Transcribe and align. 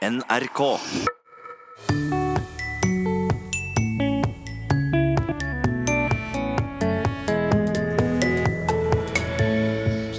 NRK. 0.00 0.80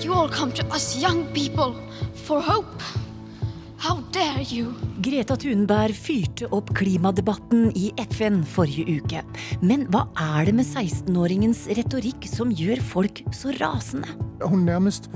You 0.03 0.13
all 0.13 0.29
come 0.29 0.51
to 0.51 0.63
us 0.69 1.01
young 1.01 1.25
people 1.33 1.73
for 2.13 2.39
hope. 2.39 2.67
How 3.77 4.03
dare 4.11 4.45
you? 4.45 4.75
Greta 5.01 5.33
Thunberg 5.33 5.97
fyrte 5.97 6.45
opp 6.53 6.69
klimadebatten 6.77 7.71
i 7.73 7.89
FN 8.05 8.43
forrige 8.45 9.01
uke. 9.01 9.25
Men 9.65 9.87
hva 9.89 10.05
er 10.13 10.45
det 10.45 10.59
med 10.61 10.69
16-åringens 10.69 11.65
retorikk 11.73 12.29
som 12.29 12.53
gjør 12.53 12.85
folk 12.85 13.25
så 13.33 13.57
rasende? 13.57 14.13
Hun 14.45 14.69
nærmest 14.69 15.09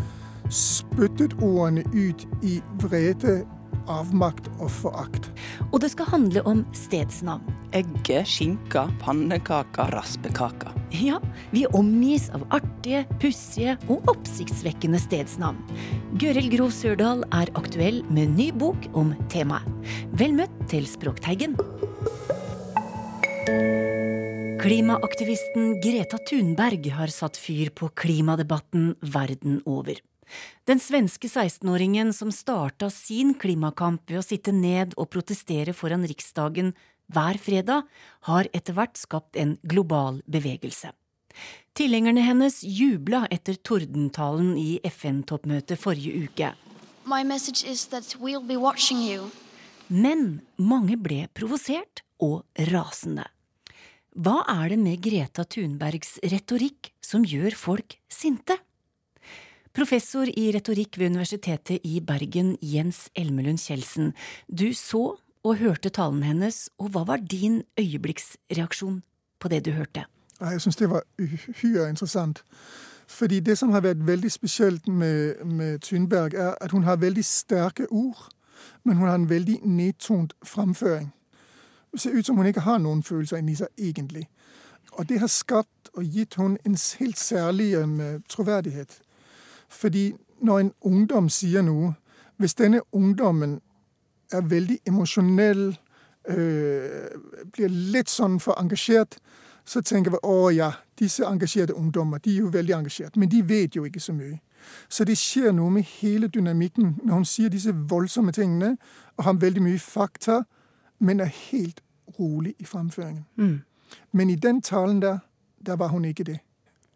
spyttet 0.50 1.38
ordene 1.38 1.86
ut 1.94 2.26
i 2.42 2.64
vrede, 2.82 3.44
avmakt 3.92 4.48
og 4.60 4.70
forakt. 4.72 5.30
Og 5.72 5.80
det 5.84 5.92
skal 5.94 6.10
handle 6.12 6.44
om 6.48 6.64
stedsnavn. 6.76 7.44
Egge, 7.76 8.22
skinka, 8.28 8.86
pannekaka, 9.02 9.90
raspekaka. 9.94 10.72
Ja, 10.96 11.20
vi 11.52 11.66
omgis 11.76 12.30
av 12.36 12.46
artige, 12.56 13.04
pussige 13.20 13.76
og 13.92 14.08
oppsiktsvekkende 14.12 15.02
stedsnavn. 15.02 15.60
Gøril 16.22 16.50
Grov 16.54 16.72
Sørdal 16.76 17.26
er 17.36 17.52
aktuell 17.60 18.02
med 18.14 18.38
ny 18.38 18.52
bok 18.56 18.90
om 18.96 19.14
temaet. 19.34 19.68
Vel 20.16 20.36
møtt 20.38 20.56
til 20.72 20.88
Språkteigen. 20.90 21.58
Klimaaktivisten 24.66 25.76
Greta 25.84 26.18
Thunberg 26.26 26.88
har 26.96 27.12
satt 27.14 27.38
fyr 27.38 27.70
på 27.76 27.92
klimadebatten 27.94 28.96
verden 29.14 29.60
over. 29.70 30.00
Den 30.66 30.82
svenske 30.82 31.30
16-åringen 31.30 32.12
som 32.14 32.32
starta 32.34 32.90
sin 32.90 33.36
klimakamp 33.38 34.10
ved 34.10 34.22
å 34.22 34.26
sitte 34.26 34.54
ned 34.56 34.96
og 34.98 35.12
protestere 35.14 35.76
foran 35.78 36.06
Riksdagen 36.10 36.74
hver 37.14 37.38
fredag, 37.38 37.86
har 38.30 38.48
etter 38.54 38.74
hvert 38.74 38.98
skapt 38.98 39.38
en 39.38 39.58
global 39.62 40.22
bevegelse. 40.26 40.90
Tilhengerne 41.76 42.24
hennes 42.24 42.62
jubla 42.64 43.26
etter 43.34 43.58
tordentalen 43.60 44.56
i 44.58 44.80
FN-toppmøtet 44.88 45.80
forrige 45.80 46.26
uke. 46.26 46.54
We'll. 47.06 48.42
Men 49.88 50.42
mange 50.58 50.98
ble 50.98 51.28
provosert 51.38 52.02
og 52.24 52.46
rasende. 52.72 53.28
Hva 54.16 54.46
er 54.48 54.72
det 54.72 54.80
med 54.80 55.02
Greta 55.04 55.44
Thunbergs 55.44 56.16
retorikk 56.24 56.94
som 57.04 57.28
gjør 57.28 57.52
folk 57.60 57.98
sinte? 58.08 58.56
Professor 59.76 60.24
i 60.24 60.52
retorikk 60.56 60.96
ved 61.00 61.10
Universitetet 61.12 61.84
i 61.84 62.00
Bergen, 62.00 62.54
Jens 62.62 63.10
Elmelund 63.16 63.58
Kjeldsen. 63.60 64.14
Du 64.48 64.74
så 64.74 65.18
og 65.44 65.58
hørte 65.60 65.90
talen 65.90 66.24
hennes, 66.24 66.70
og 66.80 66.94
hva 66.94 67.04
var 67.04 67.18
din 67.18 67.58
øyeblikksreaksjon 67.80 69.02
på 69.40 69.52
det 69.52 69.66
du 69.66 69.72
hørte? 69.76 70.06
Jeg 70.40 70.62
syns 70.62 70.80
det 70.80 70.90
var 70.90 71.04
uhyre 71.20 71.90
interessant. 71.90 72.44
Fordi 73.08 73.40
det 73.40 73.58
som 73.58 73.76
har 73.76 73.84
vært 73.84 74.08
veldig 74.08 74.32
spesielt 74.32 74.88
med, 74.88 75.44
med 75.44 75.80
Thunberg, 75.80 76.34
er 76.34 76.56
at 76.62 76.72
hun 76.72 76.84
har 76.84 76.96
veldig 76.96 77.26
sterke 77.26 77.92
ord, 77.92 78.30
men 78.84 78.96
hun 78.96 79.08
har 79.08 79.16
en 79.16 79.30
veldig 79.30 79.60
nedtont 79.64 80.34
framføring. 80.44 81.12
Det 81.92 82.02
ser 82.02 82.16
ut 82.16 82.26
som 82.26 82.38
hun 82.38 82.48
ikke 82.48 82.64
har 82.64 82.78
noen 82.78 83.04
følelser 83.04 83.38
inni 83.44 83.56
seg, 83.60 83.68
egentlig. 83.78 84.30
Og 84.92 85.10
det 85.10 85.20
har 85.20 85.28
skapt 85.28 85.92
og 85.94 86.04
gitt 86.04 86.40
hun 86.40 86.58
en 86.66 86.78
helt 87.00 87.20
særlig 87.20 87.74
troverdighet. 88.30 89.02
Fordi 89.76 90.14
når 90.42 90.60
en 90.60 90.72
ungdom 90.82 91.30
sier 91.30 91.62
noe, 91.62 91.94
hvis 92.38 92.56
denne 92.56 92.82
ungdommen 92.92 93.60
er 94.32 94.42
veldig 94.42 94.80
emosjonell, 94.88 95.78
øh, 96.28 97.10
blir 97.54 97.68
litt 97.68 98.10
sånn 98.10 98.40
for 98.40 98.60
engasjert, 98.60 99.18
så 99.66 99.82
tenker 99.82 100.12
vi 100.12 100.22
å 100.24 100.50
ja, 100.54 100.72
disse 101.00 101.26
engasjerte 101.26 101.76
ungdommer 101.76 102.22
de 102.22 102.36
er 102.36 102.44
jo 102.44 102.52
veldig 102.54 102.74
engasjert. 102.74 103.18
Men 103.18 103.30
de 103.30 103.42
vet 103.48 103.76
jo 103.76 103.86
ikke 103.86 104.00
så 104.00 104.14
mye. 104.14 104.40
Så 104.90 105.06
det 105.06 105.18
skjer 105.18 105.52
noe 105.54 105.70
med 105.74 105.86
hele 106.00 106.28
dynamikken 106.28 107.00
når 107.04 107.14
hun 107.14 107.26
sier 107.26 107.50
disse 107.50 107.74
voldsomme 107.74 108.32
tingene, 108.32 108.78
og 109.18 109.24
har 109.24 109.40
veldig 109.42 109.64
mye 109.64 109.80
fakta, 109.80 110.44
men 111.00 111.20
er 111.20 111.32
helt 111.52 111.82
rolig 112.20 112.56
i 112.60 112.66
fremføringen. 112.66 113.26
Mm. 113.36 113.62
Men 114.12 114.30
i 114.30 114.36
den 114.36 114.62
talen 114.62 115.02
der, 115.02 115.20
der 115.66 115.76
var 115.76 115.88
hun 115.88 116.06
ikke 116.06 116.24
det. 116.24 116.40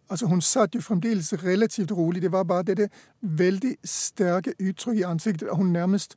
Altså 0.09 0.25
Hun 0.25 0.41
satt 0.41 0.75
jo 0.75 0.81
fremdeles 0.81 1.33
relativt 1.33 1.91
rolig. 1.91 2.21
Det 2.21 2.31
var 2.31 2.43
bare 2.43 2.63
dette 2.63 2.89
veldig 3.21 3.75
sterke 3.85 4.53
uttrykk 4.59 4.97
i 4.97 5.03
ansiktet. 5.03 5.49
Hun 5.51 5.73
nærmest 5.73 6.15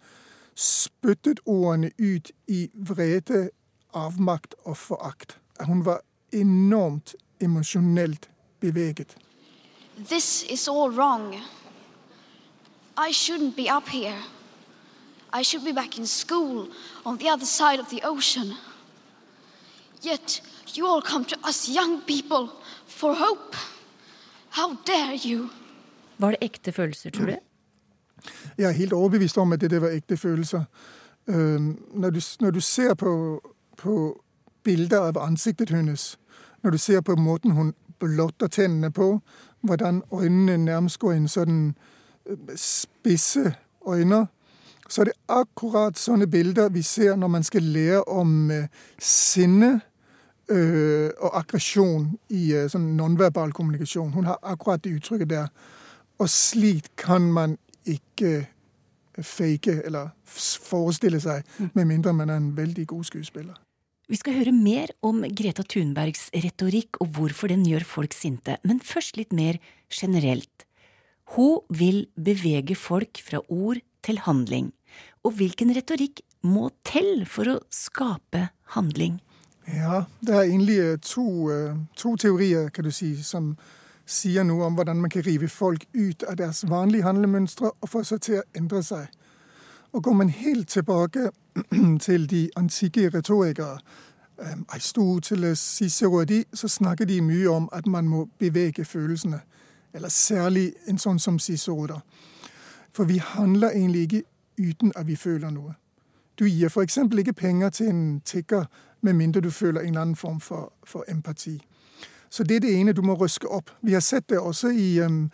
spyttet 0.54 1.40
ordene 1.46 1.90
ut 1.98 2.30
i 2.48 2.70
vrede, 2.74 3.50
avmakt 3.94 4.54
og 4.64 4.76
forakt. 4.76 5.38
Hun 5.60 5.84
var 5.84 6.00
enormt 6.32 7.14
emosjonelt 7.40 8.30
beveget. 8.60 9.16
This 10.04 10.44
is 10.50 10.68
all 10.68 10.90
wrong. 10.90 11.34
I 12.96 13.12
shouldn't 13.12 13.56
be 13.56 13.76
up 13.76 13.88
here. 13.88 14.22
I 15.32 15.42
should 15.42 15.64
be 15.64 15.72
back 15.72 15.98
in 15.98 16.06
school 16.06 16.68
on 17.04 17.18
the 17.18 17.30
other 17.30 17.46
side 17.46 17.80
of 17.80 17.88
the 17.88 18.00
ocean. 18.04 18.52
Yet 20.02 20.42
you 20.76 20.86
all 20.86 21.02
come 21.02 21.24
to 21.24 21.36
us 21.48 21.68
young 21.68 22.02
people 22.02 22.48
for 22.86 23.14
hope. 23.14 23.56
How 24.52 24.76
dare 24.86 25.18
you? 25.24 25.48
Var 26.18 26.30
det 26.30 26.36
ekte 26.40 26.72
følelser, 26.72 27.10
tror 27.10 27.26
du? 27.26 27.36
Jeg 28.58 28.68
er 28.68 28.72
helt 28.72 28.92
overbevist 28.92 29.38
om 29.38 29.52
at 29.52 29.60
det, 29.60 29.70
det 29.70 29.82
var 29.82 29.88
ekte 29.88 30.16
følelser. 30.16 30.64
Når, 31.26 32.10
du, 32.10 32.20
når, 32.40 32.50
du, 32.50 32.60
ser 32.60 32.94
på, 32.94 33.40
på 33.76 34.22
bilder 34.64 34.98
av 34.98 35.18
ansiktet 35.18 35.70
hennes, 35.70 36.18
når 36.62 36.70
du 36.70 36.78
ser 36.78 37.00
på 37.00 37.16
måten 37.16 37.50
hun 37.50 37.72
blotter 37.98 38.46
tennene 38.46 38.90
på, 38.92 39.20
hvordan 39.60 40.02
øynene 40.12 40.56
nærmest 40.56 40.98
går 40.98 41.12
inn 41.12 41.28
sånn 41.28 41.74
spisse 42.56 43.54
øyne, 43.88 44.26
så 44.88 45.00
er 45.00 45.04
det 45.04 45.18
akkurat 45.28 45.98
sånne 45.98 46.26
bilder 46.26 46.68
vi 46.68 46.82
ser 46.82 47.16
når 47.16 47.28
man 47.28 47.42
skal 47.46 47.62
lære 47.62 48.02
om 48.08 48.50
sinnet, 48.98 49.00
sinne 49.00 49.72
uh, 49.74 49.91
og 50.52 51.36
aggresjon 51.38 52.10
i 52.34 52.50
sånn 52.70 52.92
nonverbal 52.98 53.54
kommunikasjon. 53.56 54.12
Hun 54.14 54.28
har 54.30 54.40
akkurat 54.42 54.82
det 54.84 54.96
uttrykket 54.98 55.30
der. 55.32 55.52
Og 56.20 56.30
slik 56.30 56.90
kan 57.00 57.30
man 57.32 57.56
ikke 57.88 58.46
fake 59.20 59.82
eller 59.86 60.12
forestille 60.24 61.20
seg, 61.20 61.44
med 61.76 61.88
mindre 61.88 62.14
man 62.16 62.30
er 62.32 62.40
en 62.40 62.52
veldig 62.56 62.86
god 62.94 63.08
skuespiller. 63.10 63.58
Vi 64.10 64.18
skal 64.18 64.36
høre 64.36 64.52
mer 64.52 64.90
om 65.04 65.22
Greta 65.24 65.64
Thunbergs 65.64 66.26
retorikk 66.34 66.98
og 67.00 67.14
hvorfor 67.16 67.52
den 67.52 67.62
gjør 67.68 67.84
folk 67.86 68.16
sinte, 68.16 68.58
men 68.66 68.82
først 68.84 69.16
litt 69.16 69.32
mer 69.32 69.60
generelt. 69.92 70.66
Hun 71.36 71.62
vil 71.72 72.06
bevege 72.16 72.76
folk 72.76 73.22
fra 73.24 73.40
ord 73.48 73.80
til 74.04 74.18
handling. 74.26 74.72
Og 75.24 75.38
hvilken 75.38 75.72
retorikk 75.72 76.20
må 76.44 76.68
til 76.84 77.24
for 77.30 77.54
å 77.54 77.60
skape 77.72 78.50
handling? 78.74 79.20
Ja, 79.68 80.02
det 80.20 80.34
er 80.34 80.42
egentlig 80.42 81.00
to, 81.00 81.50
to 81.96 82.16
teorier, 82.16 82.68
kan 82.68 82.84
du 82.84 82.90
si, 82.90 83.22
som 83.22 83.56
sier 84.06 84.42
noe 84.42 84.66
om 84.66 84.74
hvordan 84.74 85.00
man 85.00 85.10
kan 85.10 85.22
rive 85.26 85.48
folk 85.48 85.84
ut 85.94 86.22
av 86.28 86.36
deres 86.36 86.64
vanlige 86.68 87.06
handlemønstre 87.06 87.70
og 87.70 87.88
få 87.88 88.02
seg 88.04 88.20
til 88.20 88.40
å 88.40 88.46
endre 88.58 88.82
seg. 88.82 89.06
Og 89.92 90.02
går 90.02 90.12
man 90.12 90.28
helt 90.28 90.68
tilbake 90.68 91.30
til 92.06 92.30
de 92.30 92.50
antikke 92.56 93.10
retorikere, 93.14 93.78
Aristoteles, 94.68 95.58
Cicero, 95.58 96.24
de, 96.24 96.44
så 96.54 96.68
snakker 96.68 97.04
de 97.04 97.20
mye 97.20 97.50
om 97.50 97.68
at 97.72 97.86
man 97.86 98.08
må 98.08 98.28
bevege 98.38 98.84
følelsene. 98.84 99.40
Eller 99.94 100.08
særlig 100.08 100.72
en 100.88 100.98
sånn 100.98 101.18
som 101.18 101.38
Cicero, 101.38 101.86
da. 101.86 102.00
For 102.92 103.04
vi 103.04 103.20
handler 103.22 103.70
egentlig 103.70 104.02
ikke 104.02 104.22
uten 104.58 104.92
at 104.96 105.06
vi 105.06 105.16
føler 105.16 105.50
noe. 105.50 105.74
Du 106.38 106.44
gir 106.44 106.68
f.eks. 106.68 106.98
ikke 107.18 107.32
penger 107.32 107.70
til 107.70 107.88
en 107.88 108.20
tigger 108.24 108.64
med 109.02 109.14
mindre 109.18 109.40
du 109.40 109.50
føler 109.50 109.80
en 109.80 109.88
eller 109.88 110.00
annen 110.00 110.16
form 110.16 110.40
for, 110.40 110.72
for 110.84 111.04
empati. 111.08 111.60
Så 112.30 112.44
det 112.44 112.56
er 112.56 112.60
det 112.60 112.74
ene 112.80 112.92
du 112.92 113.02
må 113.02 113.14
røske 113.14 113.48
opp. 113.48 113.70
Vi 113.82 113.92
har 113.92 114.00
sett 114.00 114.28
det 114.28 114.38
også 114.38 114.70
i 114.72 115.00
um, 115.00 115.30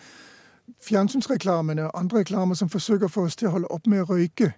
fjernsynsreklamene 0.82 1.85
og 1.87 2.00
andre 2.00 2.19
reklamer 2.25 2.55
som 2.59 2.69
forsøker 2.69 3.06
å 3.06 3.12
få 3.12 3.26
oss 3.29 3.37
til 3.37 3.49
å 3.49 3.53
holde 3.55 3.70
opp 3.70 3.87
med 3.87 4.03
å 4.03 4.09
røyke. 4.15 4.53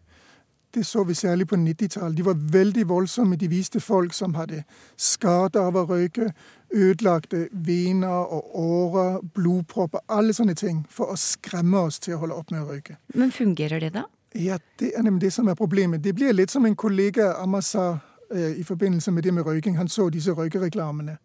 Det 0.74 0.86
så 0.86 1.04
vi 1.04 1.14
særlig 1.14 1.48
på 1.50 1.56
90-tallet. 1.56 2.16
De 2.16 2.24
var 2.24 2.38
veldig 2.52 2.88
voldsomme. 2.88 3.36
De 3.36 3.48
viste 3.50 3.80
folk 3.80 4.14
som 4.14 4.34
hadde 4.38 4.62
skader 4.96 5.66
av 5.66 5.76
å 5.76 5.84
røyke, 5.84 6.30
ødelagte 6.70 7.48
vener 7.52 8.30
og 8.36 8.54
årer, 8.54 9.18
blodpropper, 9.34 10.04
alle 10.08 10.32
sånne 10.32 10.54
ting, 10.54 10.84
for 10.90 11.10
å 11.10 11.18
skremme 11.18 11.82
oss 11.90 11.98
til 11.98 12.14
å 12.14 12.22
holde 12.22 12.38
opp 12.38 12.54
med 12.54 12.62
å 12.62 12.70
røyke. 12.70 13.00
Men 13.14 13.34
fungerer 13.34 13.82
det, 13.82 13.90
da? 13.98 14.06
Ja, 14.38 14.60
det 14.78 14.92
er 14.96 15.02
nemlig 15.02 15.26
det 15.26 15.32
som 15.34 15.48
er 15.50 15.58
problemet. 15.58 16.04
Det 16.04 16.14
blir 16.14 16.32
litt 16.32 16.54
som 16.54 16.66
en 16.66 16.76
kollega 16.78 17.32
av 17.42 17.56
eh, 17.58 17.98
i 18.30 18.62
forbindelse 18.62 19.10
med 19.10 19.22
det 19.22 19.34
med 19.34 19.46
røyking. 19.46 19.76
Han 19.76 19.88
så 19.88 20.08
disse 20.10 20.32
røykereklamene. 20.32 21.16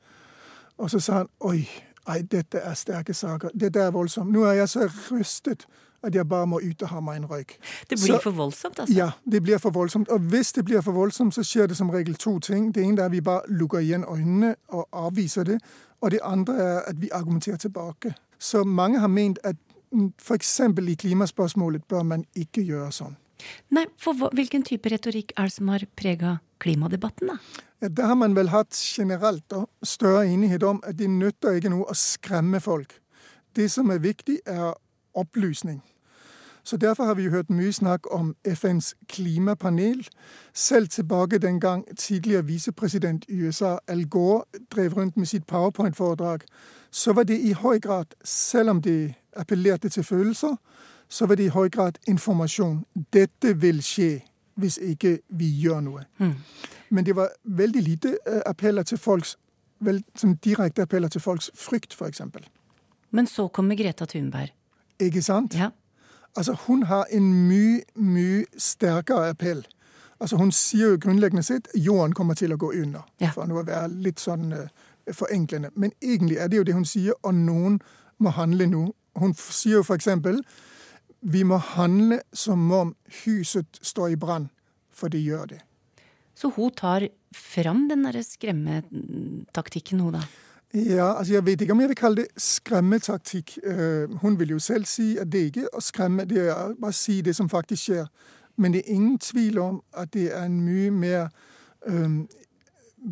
Og 0.78 0.92
så 0.92 1.00
sa 1.00 1.13
han 1.13 1.28
oi, 1.40 1.68
nei, 2.07 2.22
dette 2.22 2.57
er 2.57 2.74
sterke 2.74 3.13
saker. 3.13 3.50
Dette 3.54 3.80
er 3.80 3.92
voldsomt. 3.92 4.31
Nå 4.31 4.44
er 4.44 4.62
jeg 4.62 4.69
så 4.69 4.90
rystet 5.12 5.68
at 6.06 6.16
jeg 6.16 6.28
bare 6.30 6.48
må 6.48 6.60
ut 6.62 6.81
og 6.81 6.90
ha 6.90 7.00
meg 7.02 7.18
en 7.18 7.25
røyk. 7.30 7.56
Det 7.90 7.98
blir 7.98 8.13
så, 8.13 8.19
for 8.22 8.31
voldsomt, 8.31 8.80
altså? 8.80 8.96
Ja, 8.96 9.10
det 9.31 9.42
blir 9.44 9.57
for 9.57 9.74
voldsomt. 9.74 10.10
Og 10.10 10.19
hvis 10.19 10.54
det 10.54 10.66
blir 10.66 10.81
for 10.81 10.92
voldsomt, 10.92 11.34
så 11.34 11.44
skjer 11.44 11.68
det 11.68 11.78
som 11.78 11.90
regel 11.90 12.16
to 12.16 12.40
ting. 12.40 12.75
Det 12.75 12.84
ene 12.84 13.02
er 13.02 13.06
at 13.06 13.12
vi 13.12 13.22
bare 13.22 13.42
lukker 13.48 13.80
igjen 13.80 14.06
øynene 14.06 14.56
og 14.68 14.88
avviser 14.92 15.44
det. 15.44 15.60
Og 16.02 16.12
det 16.12 16.19
andre 16.24 16.54
er 16.54 16.80
at 16.92 17.02
vi 17.02 17.10
argumenterer 17.12 17.57
tilbake. 17.57 18.13
Så 18.40 18.63
mange 18.63 19.00
har 19.00 19.07
ment 19.07 19.40
at 19.44 19.56
f.eks. 20.22 20.60
i 20.90 20.94
klimaspørsmålet 20.94 21.84
bør 21.84 22.04
man 22.04 22.25
ikke 22.36 22.62
gjøre 22.62 22.92
sånn. 22.92 23.16
Nei, 23.75 23.86
for 23.98 24.30
Hvilken 24.36 24.63
type 24.63 24.90
retorikk 24.90 25.34
er 25.38 25.50
det 25.50 25.56
som 25.57 25.68
har 25.74 25.86
prega 25.98 26.38
klimadebatten, 26.60 27.28
da? 27.28 27.88
Det 27.88 28.06
har 28.06 28.16
man 28.16 28.36
vel 28.36 28.50
hatt 28.50 28.75
generelt 28.75 29.54
og 29.54 29.69
større 29.84 30.28
enighet 30.28 30.63
om 30.63 30.80
at 30.84 30.98
det 30.98 31.10
nytter 31.10 31.60
ikke 31.60 31.69
noe 31.74 31.90
å 31.92 31.98
skremme 31.98 32.60
folk. 32.63 32.96
Det 33.56 33.68
som 33.72 33.90
er 33.90 34.02
viktig, 34.04 34.40
er 34.46 34.74
opplysning. 35.16 35.84
Så 36.66 36.78
Derfor 36.78 37.04
har 37.04 37.13
vi 37.13 37.30
hørt 37.30 37.50
mye 37.50 37.72
snakk 37.72 38.07
om 38.12 38.36
FNs 38.46 38.96
klimapanel. 39.10 40.07
Selv 40.54 40.88
tilbake 40.88 41.38
den 41.38 41.60
gang 41.60 41.98
tidligere 41.98 42.46
visepresident 42.46 43.25
i 43.30 43.42
USA 43.42 43.78
Al 43.88 44.06
Gore 44.10 44.44
drev 44.75 44.94
rundt 44.94 45.18
med 45.18 45.25
sitt 45.25 45.48
powerpoint-foredrag, 45.48 46.40
så 46.92 47.13
var 47.13 47.24
det 47.24 47.40
i 47.40 47.54
høy 47.54 47.80
grad, 47.80 48.06
selv 48.24 48.69
om 48.69 48.81
det 48.81 49.13
appellerte 49.36 49.90
til 49.90 50.04
følelser, 50.04 50.56
så 51.10 51.25
var 51.25 51.36
det 51.36 51.46
i 51.46 51.54
høy 51.54 51.69
grad 51.69 51.92
informasjon. 52.07 52.86
Dette 53.13 53.62
vil 53.62 53.84
skje 53.84 54.22
hvis 54.56 54.78
ikke 54.78 55.18
vi 55.30 55.50
gjør 55.62 55.81
noe. 55.84 56.06
Mm. 56.18 56.36
Men 56.90 57.06
det 57.06 57.16
var 57.16 57.34
veldig 57.44 57.81
lite 57.84 58.18
eh, 58.28 58.42
appeller 58.46 58.84
til 58.84 58.98
folks 58.98 59.36
vel, 59.80 60.04
direkte 60.44 60.81
appeller 60.81 61.07
til 61.07 61.22
folks 61.22 61.52
frykt, 61.56 61.94
f.eks. 61.94 62.22
Men 63.12 63.28
så 63.28 63.48
kommer 63.48 63.75
Greta 63.75 64.06
Thunberg. 64.06 64.54
Ikke 65.00 65.22
sant? 65.22 65.56
Ja. 65.56 65.69
Altså, 66.36 66.56
hun 66.68 66.84
har 66.84 67.06
en 67.12 67.48
mye, 67.48 67.81
mye 67.96 68.46
sterkere 68.57 69.30
appell. 69.30 69.66
Altså, 70.19 70.38
hun 70.38 70.52
sier 70.52 70.90
jo 70.90 70.98
grunnleggende 71.02 71.44
sett 71.44 71.68
jorden 71.75 72.13
kommer 72.13 72.34
til 72.34 72.54
å 72.54 72.57
gå 72.57 72.72
under, 72.72 73.04
ja. 73.19 73.31
for 73.36 73.52
å 73.52 73.63
være 73.63 73.88
litt 74.04 74.19
sånn 74.19 74.54
uh, 74.54 74.68
forenklende. 75.12 75.72
Men 75.75 75.92
egentlig 76.02 76.38
er 76.38 76.48
det 76.48 76.57
jo 76.57 76.68
det 76.68 76.75
hun 76.75 76.88
sier, 76.88 77.16
og 77.24 77.36
noen 77.36 77.80
må 78.18 78.31
handle 78.36 78.68
nå. 78.72 78.86
Hun 79.19 79.36
sier 79.36 79.80
jo 79.80 79.96
eksempel 79.96 80.42
vi 81.25 81.44
må 81.44 81.57
handle 81.57 82.19
som 82.33 82.72
om 82.72 82.95
huset 83.24 83.80
står 83.81 84.13
i 84.13 84.18
brann, 84.19 84.50
for 84.94 85.10
det 85.10 85.24
gjør 85.25 85.45
det. 85.56 85.62
Så 86.36 86.51
hun 86.56 86.72
tar 86.72 87.07
fram 87.33 87.88
den 87.89 88.04
derre 88.06 88.24
skremmetaktikken, 88.24 90.00
hun 90.00 90.19
da? 90.19 90.25
Ja, 90.75 91.16
altså 91.18 91.33
Jeg 91.33 91.45
vet 91.45 91.62
ikke 91.62 91.74
om 91.74 91.81
jeg 91.81 91.89
vil 91.89 91.98
kalle 91.98 92.16
det 92.24 92.42
skremmetaktikk. 92.44 93.57
Uh, 93.63 94.18
hun 94.22 94.39
vil 94.39 94.50
jo 94.50 94.60
selv 94.60 94.86
si 94.86 95.16
at 95.18 95.31
det 95.31 95.45
ikke 95.50 95.66
er 95.66 95.77
å 95.77 95.81
skremme, 95.81 96.25
det 96.30 96.50
er 96.50 96.74
bare 96.80 96.92
å 96.92 96.95
si 96.95 97.22
det 97.22 97.36
som 97.36 97.50
faktisk 97.50 97.88
skjer. 97.89 98.10
Men 98.57 98.74
det 98.74 98.83
er 98.83 98.95
ingen 98.95 99.19
tvil 99.19 99.60
om 99.60 99.81
at 99.98 100.13
det 100.13 100.30
er 100.33 100.45
en 100.45 100.60
mye 100.66 100.92
mer 100.92 101.30
um, 101.88 102.25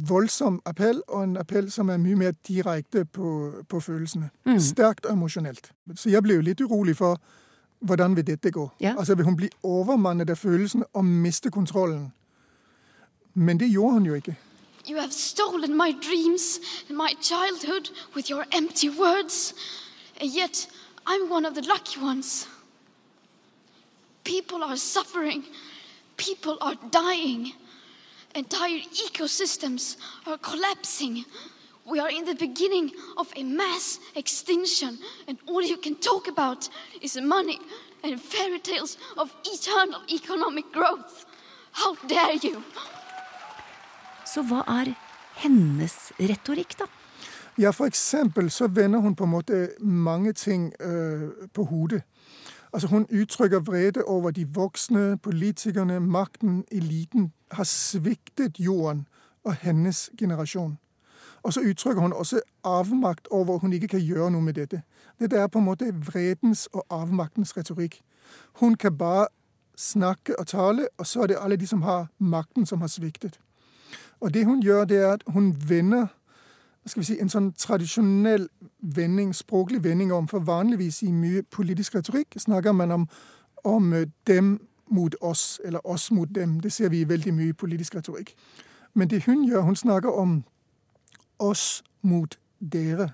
voldsom 0.10 0.60
appell, 0.66 1.02
og 1.08 1.24
en 1.24 1.38
appell 1.38 1.72
som 1.72 1.90
er 1.90 2.02
mye 2.02 2.20
mer 2.20 2.36
direkte 2.48 3.06
på, 3.06 3.64
på 3.70 3.80
følelsene. 3.80 4.30
Mm. 4.46 4.60
Sterkt 4.60 5.06
og 5.06 5.16
emosjonelt. 5.18 5.72
Så 5.96 6.10
jeg 6.10 6.24
ble 6.24 6.38
jo 6.38 6.46
litt 6.46 6.62
urolig 6.62 6.98
for 7.00 7.18
hvordan 7.84 8.16
vil 8.16 8.28
dette 8.28 8.52
gå. 8.52 8.70
Ja. 8.80 8.96
Altså 8.98 9.16
Vil 9.16 9.26
hun 9.26 9.36
bli 9.36 9.50
overmannet 9.64 10.30
av 10.30 10.36
følelsen 10.36 10.84
og 10.94 11.06
miste 11.06 11.52
kontrollen? 11.52 12.14
Men 13.34 13.60
det 13.60 13.70
gjorde 13.70 13.94
hun 13.94 14.06
jo 14.06 14.14
ikke. 14.14 14.36
You 14.90 15.00
have 15.00 15.12
stolen 15.12 15.78
my 15.78 15.92
dreams 15.92 16.60
and 16.90 16.98
my 16.98 17.14
childhood 17.22 17.92
with 18.16 18.30
your 18.30 18.46
empty 18.52 18.90
words, 18.90 19.54
and 20.22 20.30
yet 20.30 20.68
I'm 21.08 21.32
one 21.32 21.46
of 21.46 21.54
the 21.54 21.62
lucky 21.62 22.00
ones. 22.02 22.48
People 24.24 24.64
are 24.64 24.78
suffering, 24.78 25.44
people 26.18 26.58
are 26.62 26.76
dying, 26.92 27.54
entire 28.36 28.82
ecosystems 29.08 29.98
are 30.26 30.38
collapsing. 30.38 31.26
We 31.86 32.00
are 32.00 32.10
in 32.10 32.26
the 32.26 32.36
beginning 32.36 32.92
of 33.18 33.28
a 33.36 33.44
mass 33.44 34.00
extinction, 34.16 34.98
and 35.28 35.38
all 35.48 35.62
you 35.62 35.78
can 35.78 35.96
talk 35.96 36.28
about 36.28 36.70
is 37.02 37.18
money 37.22 37.60
and 38.04 38.22
fairy 38.22 38.60
tales 38.60 38.98
of 39.18 39.34
eternal 39.44 40.02
economic 40.10 40.66
growth. 40.72 41.26
How 41.72 41.96
dare 42.08 42.40
you! 42.44 42.64
Så 44.26 44.42
hva 44.42 44.64
er 44.68 44.94
hennes 45.44 46.14
retorikk, 46.20 46.78
da? 46.80 46.88
Ja, 47.58 47.72
for 47.72 47.86
eksempel 47.86 48.52
så 48.52 48.68
vender 48.68 49.00
hun 49.00 49.16
på 49.16 49.24
en 49.24 49.30
måte 49.30 49.70
mange 49.80 50.34
ting 50.34 50.74
øh, 50.80 51.30
på 51.54 51.64
hodet. 51.64 52.02
Altså 52.74 52.88
Hun 52.88 53.08
uttrykker 53.22 53.60
vrede 53.60 54.04
over 54.04 54.32
de 54.32 54.48
voksne, 54.48 55.18
politikerne, 55.18 56.00
makten, 56.00 56.64
eliten 56.72 57.34
har 57.52 57.64
sviktet 57.64 58.60
jorden 58.60 59.08
og 59.44 59.56
hennes 59.56 60.10
generasjon. 60.18 60.78
Og 61.44 61.54
så 61.54 61.62
uttrykker 61.62 62.02
hun 62.02 62.14
også 62.14 62.42
avmakt 62.64 63.28
over 63.32 63.56
at 63.56 63.62
hun 63.62 63.74
ikke 63.74 63.88
kan 63.88 64.00
gjøre 64.00 64.32
noe 64.32 64.42
med 64.42 64.54
dette. 64.54 64.82
Dette 65.20 65.38
er 65.38 65.48
på 65.48 65.60
en 65.60 65.66
måte 65.66 65.94
vredens 65.94 66.70
og 66.74 66.86
avmaktens 66.90 67.58
retorikk. 67.58 68.02
Hun 68.60 68.76
kan 68.76 68.98
bare 68.98 69.28
snakke 69.78 70.40
og 70.40 70.48
tale, 70.48 70.88
og 70.98 71.08
så 71.08 71.22
er 71.22 71.28
det 71.28 71.38
alle 71.40 71.56
de 71.56 71.68
som 71.68 71.82
har 71.82 72.08
makten, 72.20 72.66
som 72.66 72.82
har 72.82 72.88
sviktet. 72.88 73.40
Og 74.20 74.34
det 74.34 74.46
hun 74.46 74.62
gjør, 74.62 74.86
det 74.86 74.98
er 74.98 75.14
at 75.14 75.24
hun 75.28 75.56
vender 75.70 76.08
skal 76.86 77.00
vi 77.00 77.06
si, 77.06 77.16
en 77.22 77.32
sånn 77.32 77.54
tradisjonell 77.56 78.50
vending, 78.96 79.32
språklig 79.36 79.84
vending 79.84 80.12
om. 80.14 80.28
For 80.28 80.44
vanligvis 80.44 81.02
i 81.08 81.12
mye 81.16 81.44
politisk 81.52 81.96
retorikk 81.96 82.36
snakker 82.38 82.76
man 82.76 82.92
om, 82.92 83.06
om 83.64 83.94
dem 84.28 84.58
mot 84.92 85.16
oss, 85.22 85.62
eller 85.64 85.88
oss 85.88 86.12
mot 86.12 86.36
dem. 86.36 86.60
Det 86.60 86.72
ser 86.72 86.90
vi 86.90 87.02
i 87.02 87.10
veldig 87.10 87.34
mye 87.34 87.54
politisk 87.54 87.96
retorikk. 87.96 88.34
Men 88.94 89.10
det 89.10 89.24
hun 89.24 89.46
gjør, 89.48 89.62
hun 89.62 89.76
snakker 89.76 90.12
om 90.12 90.44
oss 91.40 91.84
mot 92.02 92.40
dere. 92.72 93.10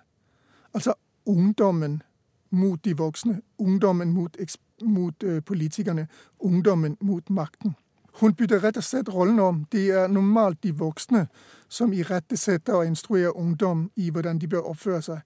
Altså 0.73 0.93
ungdommen 1.25 2.03
mot 2.49 2.85
de 2.85 2.97
voksne. 2.97 3.41
Ungdommen 3.57 4.11
mot, 4.11 4.37
mot 4.81 5.23
uh, 5.23 5.39
politikerne. 5.45 6.07
Ungdommen 6.39 6.97
mot 7.01 7.29
makten. 7.29 7.75
Hun 8.13 8.33
bytter 8.33 8.63
rett 8.63 8.77
og 8.77 8.83
slett 8.83 9.09
rollen 9.13 9.39
om. 9.39 9.65
Det 9.71 9.89
er 9.89 10.07
normalt 10.07 10.63
de 10.63 10.75
voksne 10.75 11.27
som 11.69 11.93
irettesetter 11.93 12.73
og 12.73 12.85
instruerer 12.85 13.37
ungdom 13.37 13.91
i 13.95 14.09
hvordan 14.09 14.39
de 14.39 14.47
bør 14.47 14.61
oppføre 14.61 15.01
seg. 15.01 15.19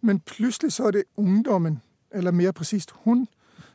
Men 0.00 0.20
plutselig 0.20 0.72
så 0.72 0.86
er 0.86 0.90
det 0.90 1.04
ungdommen, 1.16 1.80
eller 2.10 2.30
mer 2.30 2.52
presist 2.52 2.90
hun, 2.90 3.26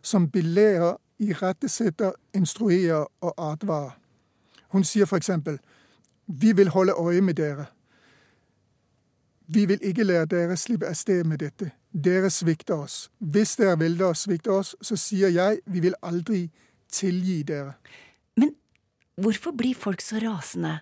som 0.01 0.29
belærer, 0.29 0.95
irettesetter, 1.19 2.11
instruerer 2.33 3.05
og 3.21 3.33
advarer. 3.37 3.97
Hun 4.67 4.83
sier 4.83 5.13
eksempel 5.15 5.59
vi 6.27 6.51
vil 6.51 6.69
holde 6.69 6.94
øye 6.99 7.21
med 7.21 7.33
dere. 7.33 7.65
Vi 9.51 9.65
vil 9.67 9.81
ikke 9.83 10.05
lære 10.07 10.29
dere 10.31 10.55
slippe 10.59 10.87
av 10.87 10.95
sted 10.95 11.25
med 11.27 11.41
dette. 11.43 11.71
Dere 11.91 12.29
svikter 12.31 12.85
oss. 12.85 13.09
Hvis 13.19 13.57
dere 13.59 13.75
velger 13.81 14.13
å 14.13 14.15
svikte 14.15 14.53
oss, 14.55 14.75
så 14.79 14.95
sier 14.99 15.33
jeg 15.33 15.59
vi 15.67 15.83
vil 15.83 15.97
aldri 16.07 16.45
tilgi 16.91 17.41
dere. 17.47 17.75
Men 18.39 18.53
hvorfor 19.19 19.55
blir 19.57 19.75
folk 19.75 20.03
så 20.03 20.21
rasende? 20.23 20.79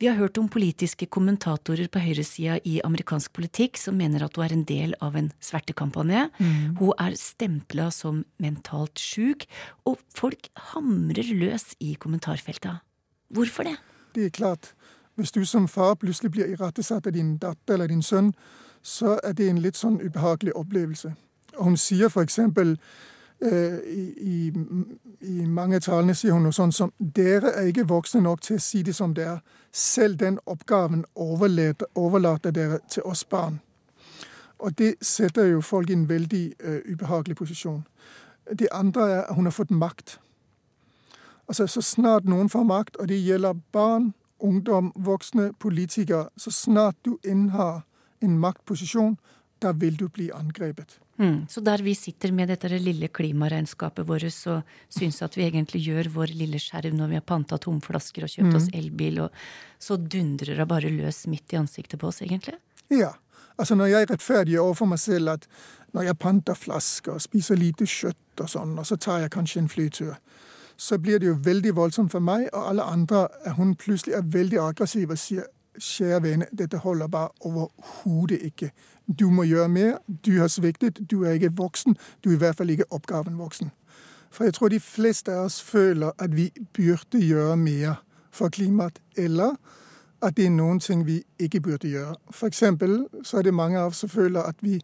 Vi 0.00 0.08
har 0.08 0.16
hørt 0.16 0.38
om 0.40 0.46
politiske 0.48 1.04
kommentatorer 1.12 1.90
på 1.92 2.00
høyresida 2.00 2.54
i 2.64 2.78
amerikansk 2.84 3.34
politikk 3.36 3.76
som 3.76 3.98
mener 4.00 4.24
at 4.24 4.36
hun 4.36 4.46
er 4.46 4.54
en 4.56 4.62
del 4.68 4.94
av 5.04 5.16
en 5.20 5.28
svertekampanje. 5.44 6.22
Mm. 6.40 6.78
Hun 6.78 6.94
er 7.04 7.16
stempla 7.20 7.90
som 7.92 8.22
mentalt 8.40 9.00
sjuk, 9.00 9.44
og 9.84 10.00
folk 10.16 10.48
hamrer 10.72 11.28
løs 11.36 11.74
i 11.84 11.98
kommentarfelta. 12.00 12.78
Hvorfor 13.28 13.68
det? 13.68 13.76
Det 14.16 14.30
er 14.30 14.32
klart. 14.40 14.72
Hvis 15.20 15.34
du 15.36 15.44
som 15.44 15.68
far 15.68 15.94
plutselig 16.00 16.32
blir 16.32 16.48
irettesatt 16.48 17.06
av 17.06 17.12
din 17.12 17.36
datter 17.38 17.74
eller 17.74 17.92
din 17.92 18.02
sønn, 18.02 18.32
så 18.82 19.18
er 19.24 19.36
det 19.36 19.50
en 19.50 19.60
litt 19.60 19.76
sånn 19.76 20.00
ubehagelig 20.00 20.56
opplevelse. 20.56 21.12
Og 21.58 21.64
hun 21.64 21.76
sier 21.76 22.08
eksempel 22.22 22.78
Eh, 23.42 23.74
i, 24.18 24.52
i, 25.20 25.46
mange 25.46 25.78
av 25.78 25.80
talene 25.80 26.12
sier 26.14 26.34
hun 26.36 26.42
noe 26.44 26.52
sånt 26.52 26.76
som 26.76 26.90
dere 26.98 27.54
er 27.56 27.70
ikke 27.70 27.86
voksne 27.88 28.20
nok 28.26 28.42
til 28.44 28.58
å 28.58 28.60
si 28.60 28.82
det 28.84 28.92
som 28.92 29.14
det 29.16 29.24
er. 29.24 29.38
Selv 29.72 30.18
den 30.20 30.36
oppgaven 30.44 31.06
overlater 31.16 32.52
dere 32.52 32.82
til 32.92 33.06
oss 33.08 33.24
barn. 33.24 33.62
Og 34.60 34.76
det 34.76 34.98
setter 35.00 35.48
jo 35.48 35.62
folk 35.64 35.88
i 35.88 35.96
en 35.96 36.08
veldig 36.08 36.42
uh, 36.60 36.80
ubehagelig 36.92 37.38
posisjon. 37.38 37.86
Det 38.52 38.68
andre 38.76 39.06
er 39.08 39.22
at 39.22 39.34
hun 39.34 39.48
har 39.48 39.56
fått 39.56 39.70
makt. 39.72 40.18
Altså 41.48 41.66
Så 41.66 41.80
snart 41.80 42.28
noen 42.28 42.52
får 42.52 42.64
makt, 42.68 42.96
og 42.96 43.08
det 43.08 43.22
gjelder 43.24 43.56
barn, 43.72 44.12
ungdom, 44.40 44.92
voksne, 44.94 45.52
politikere 45.58 46.28
Så 46.36 46.50
snart 46.50 46.96
du 47.02 47.18
innehar 47.24 47.82
en 48.20 48.38
maktposisjon, 48.40 49.16
da 49.60 49.72
vil 49.72 49.96
du 49.96 50.08
bli 50.08 50.30
angrepet. 50.32 50.98
Mm. 51.20 51.46
Så 51.48 51.60
der 51.60 51.82
vi 51.84 51.94
sitter 51.94 52.32
med 52.32 52.48
dette 52.48 52.68
lille 52.80 53.08
klimaregnskapet 53.12 54.06
vårt 54.08 54.24
og 54.48 54.62
syns 54.88 55.20
at 55.22 55.36
vi 55.36 55.44
egentlig 55.44 55.82
gjør 55.84 56.08
vår 56.14 56.32
lille 56.32 56.60
skjerv 56.60 56.94
når 56.96 57.10
vi 57.10 57.18
har 57.18 57.26
panta 57.28 57.58
tomflasker 57.60 58.24
og 58.24 58.32
kjøpt 58.32 58.48
mm. 58.48 58.56
oss 58.56 58.68
elbil, 58.76 59.20
og 59.26 59.42
så 59.78 59.98
dundrer 60.00 60.56
det 60.56 60.68
bare 60.68 60.92
løs 60.92 61.26
midt 61.28 61.52
i 61.52 61.60
ansiktet 61.60 62.00
på 62.00 62.08
oss, 62.08 62.22
egentlig? 62.24 62.56
Ja. 62.88 63.12
Altså 63.60 63.76
Når 63.76 63.90
jeg 63.92 64.08
rettferdiggjør 64.08 64.70
overfor 64.70 64.88
meg 64.88 65.02
selv 65.02 65.34
at 65.34 65.44
når 65.92 66.06
jeg 66.08 66.18
panter 66.22 66.56
flasker 66.56 67.18
og 67.18 67.20
spiser 67.20 67.58
lite 67.60 67.84
kjøtt 67.84 68.40
og 68.40 68.48
sånn, 68.48 68.78
og 68.78 68.86
så 68.88 68.96
tar 68.96 69.20
jeg 69.20 69.34
kanskje 69.34 69.60
en 69.60 69.68
flytur, 69.68 70.14
så 70.80 70.98
blir 70.98 71.18
det 71.18 71.26
jo 71.26 71.36
veldig 71.44 71.76
voldsomt 71.76 72.12
for 72.12 72.24
meg 72.24 72.46
og 72.52 72.68
alle 72.70 72.82
andre 72.82 73.26
at 73.44 73.52
hun 73.58 73.74
plutselig 73.76 74.14
er 74.16 74.22
veldig 74.24 74.60
aggressiv 74.64 75.10
og 75.10 75.18
sier 75.20 75.44
kjære 75.80 76.22
vene, 76.22 76.46
dette 76.58 76.76
holder 76.80 77.06
bare 77.06 77.28
overhodet 77.40 78.38
ikke. 78.42 78.70
Du 79.18 79.30
må 79.30 79.42
gjøre 79.42 79.68
mer. 79.68 79.98
Du 80.26 80.38
har 80.40 80.48
sviktet. 80.48 80.98
Du 81.10 81.22
er 81.24 81.36
ikke 81.36 81.52
voksen. 81.56 81.96
Du 82.24 82.30
er 82.30 82.34
i 82.34 82.38
hvert 82.38 82.56
fall 82.56 82.70
ikke 82.70 82.88
oppgaven 82.90 83.38
voksen. 83.38 83.70
For 84.30 84.44
jeg 84.44 84.54
tror 84.54 84.68
de 84.68 84.80
fleste 84.80 85.32
av 85.32 85.44
oss 85.44 85.62
føler 85.62 86.10
at 86.18 86.36
vi 86.36 86.50
burde 86.76 87.20
gjøre 87.20 87.56
mer 87.56 88.02
for 88.30 88.48
klimaet, 88.48 89.02
eller 89.16 89.56
at 90.22 90.36
det 90.36 90.46
er 90.46 90.50
noen 90.50 90.80
ting 90.80 91.06
vi 91.06 91.22
ikke 91.38 91.60
burde 91.60 91.88
gjøre. 91.88 92.14
For 92.30 92.46
eksempel 92.46 93.06
så 93.22 93.38
er 93.38 93.42
det 93.42 93.54
mange 93.54 93.78
av 93.78 93.86
oss 93.92 93.96
som 93.96 94.08
føler 94.08 94.40
at 94.42 94.56
vi 94.60 94.80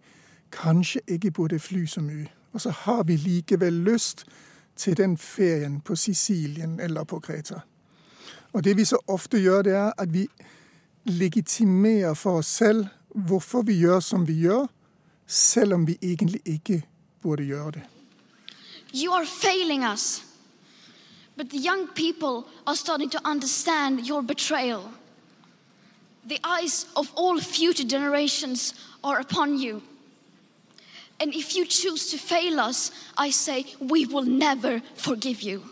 kanskje 0.53 1.01
ikke 1.07 1.31
burde 1.31 1.59
fly 1.59 1.87
så 1.87 2.01
mye. 2.01 2.27
Og 2.53 2.61
så 2.61 2.71
har 2.71 3.03
vi 3.03 3.17
likevel 3.17 3.73
lyst 3.73 4.25
til 4.77 4.97
den 4.97 5.17
ferien 5.19 5.81
på 5.81 5.97
Sicilien 5.97 6.81
eller 6.81 7.05
på 7.05 7.21
Kreta. 7.21 7.61
Og 8.53 8.65
det 8.65 8.77
vi 8.77 8.85
så 8.85 8.99
ofte 9.07 9.39
gjør, 9.39 9.63
det 9.63 9.73
er 9.73 9.93
at 9.99 10.13
vi 10.13 10.27
legitimerer 11.05 12.15
for 12.15 12.39
oss 12.39 12.47
selv 12.47 12.87
hvorfor 13.15 13.63
vi 13.63 13.79
gjør 13.81 14.01
som 14.01 14.27
vi 14.29 14.41
gjør, 14.41 14.67
selv 15.27 15.75
om 15.75 15.87
vi 15.87 15.99
egentlig 16.03 16.41
ikke 16.45 16.83
burde 17.23 17.45
gjøre 17.45 17.71
det. 17.71 17.83
You 18.95 19.13
are 19.13 19.27
failing 19.27 19.85
us. 19.85 20.23
But 21.37 21.51
the 21.51 21.59
young 21.59 21.89
people 21.95 22.49
are 22.67 22.77
starting 22.77 23.11
to 23.11 23.19
understand 23.25 24.09
your 24.09 24.23
betrayal. 24.23 24.81
The 26.29 26.39
eyes 26.45 26.87
of 26.97 27.13
all 27.17 27.41
future 27.41 27.89
generations 27.89 28.75
are 29.05 29.21
upon 29.21 29.59
you. 29.59 29.83
And 31.21 31.35
if 31.35 31.57
you 31.57 31.65
choose 31.65 32.11
to 32.11 32.19
fail 32.19 32.61
us, 32.61 32.93
I 33.19 33.31
say 33.31 33.65
we 33.81 34.07
will 34.07 34.29
never 34.39 34.81
forgive 34.97 35.43
you. 35.43 35.63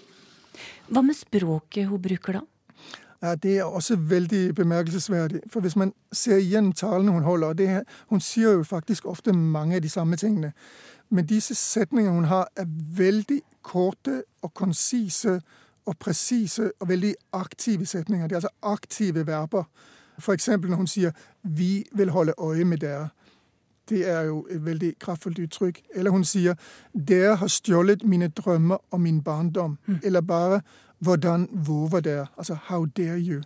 Hva 0.89 1.03
med 1.03 1.15
språket 1.15 1.89
hun 1.89 2.03
bruker 2.03 2.33
da? 2.33 2.41
Ja, 3.23 3.35
Det 3.35 3.59
er 3.59 3.65
også 3.65 3.97
veldig 3.97 4.55
bemerkelsesverdig. 4.55 5.41
For 5.51 5.61
hvis 5.61 5.77
man 5.77 5.93
ser 6.13 6.37
igjen 6.37 6.73
talene 6.73 7.13
hun 7.13 7.23
holder 7.23 7.53
det, 7.53 7.85
Hun 8.07 8.21
sier 8.21 8.51
jo 8.53 8.63
faktisk 8.63 9.07
ofte 9.07 9.33
mange 9.33 9.77
av 9.77 9.83
de 9.83 9.89
samme 9.89 10.17
tingene. 10.17 10.53
Men 11.11 11.27
disse 11.27 11.55
setningene 11.55 12.15
hun 12.15 12.25
har, 12.25 12.49
er 12.57 12.65
veldig 12.97 13.41
korte 13.63 14.23
og 14.43 14.55
konsise 14.55 15.41
og 15.87 15.99
presise 15.99 16.73
og 16.81 16.89
veldig 16.89 17.15
aktive 17.33 17.87
setninger. 17.87 18.27
Det 18.27 18.33
er 18.33 18.37
altså 18.37 18.57
aktive 18.63 19.27
verber. 19.27 19.65
F.eks. 20.19 20.49
når 20.49 20.77
hun 20.77 20.87
sier 20.87 21.13
'vi 21.43 21.85
vil 21.93 22.11
holde 22.11 22.33
øye 22.39 22.65
med 22.65 22.79
dere'. 22.79 23.09
Det 23.89 24.09
er 24.09 24.23
jo 24.23 24.47
et 24.51 24.65
veldig 24.65 24.99
kraftfullt 24.99 25.39
uttrykk. 25.39 25.83
Eller 25.95 26.11
hun 26.11 26.25
sier 26.25 26.55
'dere 26.95 27.37
har 27.37 27.49
stjålet 27.49 28.05
mine 28.05 28.29
drømmer 28.29 28.77
og 28.91 29.01
min 29.01 29.23
barndom'. 29.23 29.77
Mm. 29.87 30.01
Eller 30.03 30.21
bare 30.21 30.61
'hvordan 30.99 31.49
våger 31.53 32.01
dere'? 32.01 32.27
Altså 32.39 32.55
'how 32.55 32.85
dare 32.85 33.19
you'? 33.19 33.43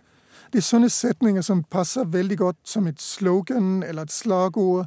Det 0.53 0.57
er 0.57 0.61
sånne 0.61 0.89
setninger 0.89 1.41
som 1.41 1.63
passer 1.63 2.03
veldig 2.03 2.37
godt 2.37 2.57
som 2.63 2.87
et 2.87 3.01
slogan 3.01 3.83
eller 3.83 4.01
et 4.01 4.11
slagord. 4.11 4.85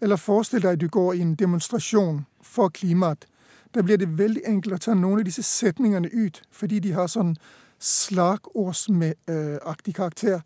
Eller 0.00 0.16
forestill 0.16 0.62
deg 0.62 0.72
at 0.72 0.80
du 0.80 0.88
går 0.88 1.12
i 1.12 1.20
en 1.20 1.34
demonstrasjon 1.34 2.26
for 2.42 2.68
klimaet. 2.68 3.26
Da 3.74 3.82
blir 3.82 3.96
det 3.96 4.18
veldig 4.18 4.42
enkelt 4.46 4.74
å 4.74 4.78
ta 4.78 4.94
noen 4.94 5.18
av 5.18 5.24
disse 5.24 5.42
setningene 5.42 6.08
ut, 6.12 6.42
fordi 6.50 6.78
de 6.78 6.92
har 6.92 7.06
sånn 7.06 7.36
slagordsaktig 7.80 9.94
karakter, 9.94 10.40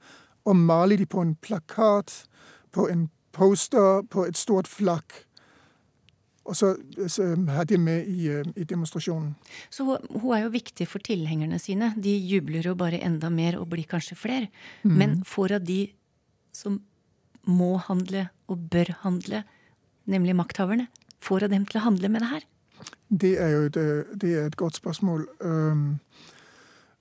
og 0.45 0.57
male 0.57 0.97
de 0.97 1.07
på 1.07 1.21
en 1.21 1.37
plakat, 1.43 2.27
på 2.73 2.89
en 2.89 3.11
poster 3.35 4.05
på 4.11 4.27
et 4.29 4.39
stort 4.39 4.71
flakk. 4.71 5.25
Og 6.45 6.57
så, 6.57 6.75
så 7.09 7.31
de 7.33 7.65
det 7.69 7.81
med 7.81 8.07
i, 8.07 8.29
øh, 8.29 8.45
i, 8.57 8.65
demonstrasjonen. 8.69 9.35
Så 9.71 9.85
hun 10.11 10.35
er 10.37 10.43
jo 10.45 10.53
viktig 10.53 10.87
for 10.89 11.01
tilhengerne 11.01 11.59
sine. 11.59 11.95
De 11.97 12.13
jubler 12.13 12.67
jo 12.69 12.75
bare 12.77 13.01
enda 13.01 13.31
mer 13.33 13.57
og 13.59 13.71
blir 13.73 13.89
kanskje 13.89 14.17
flere. 14.17 14.49
Mm. 14.83 14.97
Men 14.99 15.15
får 15.25 15.57
av 15.57 15.65
de 15.65 15.87
som 16.53 16.83
må 17.49 17.77
handle 17.89 18.29
og 18.49 18.69
bør 18.71 18.93
handle, 19.05 19.43
nemlig 20.05 20.37
makthaverne, 20.37 20.89
får 21.25 21.47
av 21.47 21.55
dem 21.57 21.65
til 21.69 21.81
å 21.81 21.87
handle 21.89 22.13
med 22.13 22.25
det 22.25 22.29
her? 22.29 22.47
Det 23.09 23.33
er 23.41 23.51
jo 23.55 23.65
et, 23.71 23.77
øh, 23.77 24.17
det 24.21 24.35
er 24.35 24.47
et 24.47 24.57
godt 24.57 24.77
spørsmål. 24.77 25.27
Um, 25.41 26.01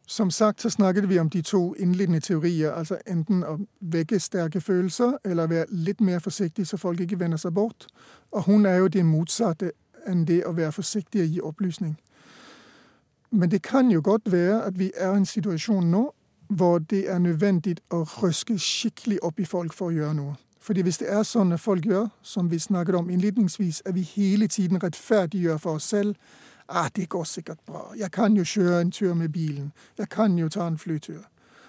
som 0.07 0.31
sagt 0.31 0.61
så 0.61 0.69
snakket 0.69 1.09
vi 1.09 1.19
om 1.19 1.29
de 1.29 1.41
to 1.41 1.73
innledende 1.73 2.19
teorier, 2.19 2.71
altså 2.71 2.97
enten 3.07 3.43
å 3.43 3.57
vekke 3.79 4.19
sterke 4.19 4.61
følelser 4.61 5.17
eller 5.25 5.47
være 5.47 5.65
litt 5.69 6.01
mer 6.01 6.19
forsiktig 6.19 6.67
så 6.67 6.77
folk 6.77 6.99
ikke 6.99 7.19
vender 7.19 7.37
seg 7.37 7.53
bort. 7.53 7.87
Og 8.31 8.43
hun 8.43 8.65
er 8.65 8.77
jo 8.77 8.87
det 8.87 9.05
motsatte 9.05 9.71
enn 10.07 10.25
det 10.27 10.43
å 10.45 10.51
være 10.51 10.71
forsiktig 10.71 11.21
og 11.21 11.27
gi 11.27 11.41
opplysning. 11.41 11.95
Men 13.31 13.49
det 13.49 13.61
kan 13.61 13.91
jo 13.91 14.01
godt 14.03 14.31
være 14.31 14.61
at 14.63 14.79
vi 14.79 14.91
er 14.95 15.13
i 15.13 15.17
en 15.17 15.25
situasjon 15.25 15.91
nå 15.91 16.09
hvor 16.47 16.79
det 16.79 17.09
er 17.09 17.19
nødvendig 17.19 17.77
å 17.89 18.03
røske 18.03 18.59
skikkelig 18.59 19.23
opp 19.23 19.39
i 19.39 19.45
folk 19.45 19.73
for 19.73 19.89
å 19.89 19.95
gjøre 19.95 20.13
noe. 20.13 20.35
Fordi 20.63 20.81
hvis 20.81 20.97
det 20.97 21.09
er 21.11 21.23
sånn 21.27 21.51
at 21.51 21.59
folk 21.59 21.85
gjør, 21.85 22.07
som 22.21 22.51
vi 22.51 22.59
snakket 22.59 22.95
om 22.95 23.09
innledningsvis, 23.09 23.81
at 23.85 23.95
vi 23.95 24.01
hele 24.01 24.47
tiden 24.47 24.83
rettferdiggjør 24.83 25.57
for 25.57 25.79
oss 25.79 25.89
selv 25.91 26.15
Ah, 26.75 26.89
det 26.95 27.09
går 27.09 27.23
sikkert 27.23 27.59
bra. 27.65 27.93
Jeg 27.97 28.11
kan 28.11 28.33
jo 28.33 28.43
kjøre 28.43 28.81
en 28.81 28.91
tur 28.91 29.13
med 29.13 29.29
bilen. 29.29 29.73
Jeg 29.97 30.09
kan 30.09 30.37
jo 30.39 30.49
ta 30.49 30.67
en 30.67 30.77
flytur. 30.77 31.21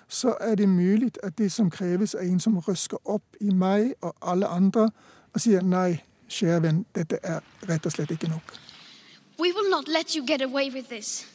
Så 0.09 0.37
er 0.41 0.55
det 0.55 0.69
mulig 0.69 1.11
at 1.23 1.39
det 1.39 1.53
som 1.53 1.71
kreves, 1.71 2.15
er 2.15 2.21
en 2.21 2.41
som 2.41 2.59
røsker 2.59 2.97
opp 3.05 3.37
i 3.41 3.51
meg 3.51 3.93
og 4.01 4.15
alle 4.23 4.47
andre 4.47 4.91
og 5.35 5.41
sier 5.41 5.63
nei, 5.63 6.01
kjære 6.29 6.63
venn, 6.63 6.85
dette 6.95 7.19
er 7.23 7.41
rett 7.69 7.87
og 7.87 7.93
slett 7.93 8.11
ikke 8.11 8.29
nok. 8.29 8.55
We 9.39 9.53
will 9.53 9.71
not 9.71 9.89
let 9.89 10.17
you 10.17 10.27
get 10.27 10.43
away 10.43 10.71
with 10.71 10.89
this. 10.89 11.27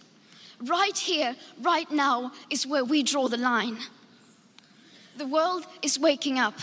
Right 0.62 0.98
here, 0.98 1.36
right 1.62 1.92
now, 1.92 2.32
is 2.50 2.66
where 2.66 2.84
we 2.84 3.04
draw 3.04 3.28
the 3.28 3.38
line. 3.38 3.78
The 5.18 5.26
world 5.26 5.66
is 5.84 6.00
waking 6.00 6.40
up, 6.40 6.60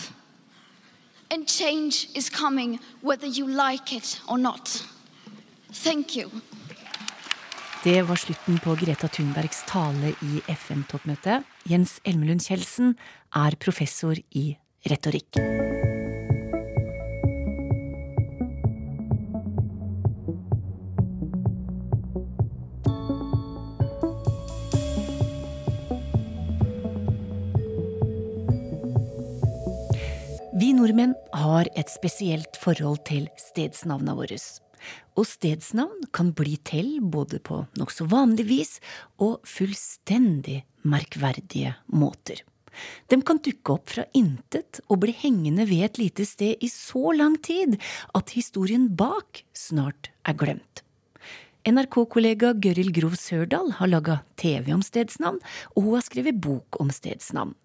and 1.31 1.47
change 1.47 2.09
is 2.15 2.29
coming 2.29 2.79
whether 3.01 3.27
you 3.27 3.47
like 3.47 3.95
it 3.95 4.19
or 4.27 4.37
not. 4.37 4.83
Thank 5.71 6.15
you. 6.15 6.31
Det 7.83 8.01
var 8.01 8.15
slutten 8.15 8.57
på 8.59 8.73
Greta 8.75 9.07
Thunbergs 9.07 9.61
tale 9.69 10.09
i 10.25 10.41
FN-toppmøtet. 10.49 11.45
Jens 11.69 11.99
Elmelund 12.03 12.41
Kjeldsen 12.41 12.95
er 13.37 13.55
professor 13.61 14.17
i 14.33 14.57
retorikk. 14.89 15.37
Vi 30.57 30.73
nordmenn 30.73 31.13
har 31.37 31.69
et 31.77 31.93
spesielt 31.93 32.57
forhold 32.57 33.05
til 33.05 33.29
stedsnavna 33.37 34.17
våre. 34.17 34.41
Og 35.17 35.27
stedsnavn 35.29 36.09
kan 36.13 36.33
bli 36.37 36.57
til 36.67 36.97
både 37.01 37.39
på 37.43 37.63
nokså 37.79 38.07
vanlig 38.11 38.47
vis 38.49 38.73
og 39.23 39.41
fullstendig 39.47 40.61
merkverdige 40.87 41.75
måter. 41.93 42.43
De 43.09 43.17
kan 43.25 43.39
dukke 43.41 43.73
opp 43.73 43.89
fra 43.89 44.05
intet 44.17 44.81
og 44.85 45.01
bli 45.01 45.15
hengende 45.17 45.65
ved 45.69 45.87
et 45.87 46.01
lite 46.01 46.27
sted 46.29 46.61
i 46.61 46.69
så 46.71 47.13
lang 47.17 47.39
tid 47.41 47.79
at 48.17 48.35
historien 48.37 48.89
bak 48.99 49.43
snart 49.57 50.11
er 50.27 50.37
glemt. 50.37 50.83
NRK-kollega 51.65 52.53
Gøril 52.61 52.91
Grov 52.95 53.15
Sørdal 53.19 53.71
har 53.79 53.89
laga 53.89 54.17
TV 54.39 54.69
om 54.75 54.83
stedsnavn, 54.85 55.39
og 55.75 55.85
hun 55.85 55.95
har 55.97 56.05
skrevet 56.05 56.39
bok 56.43 56.79
om 56.83 56.91
stedsnavn. 56.93 57.55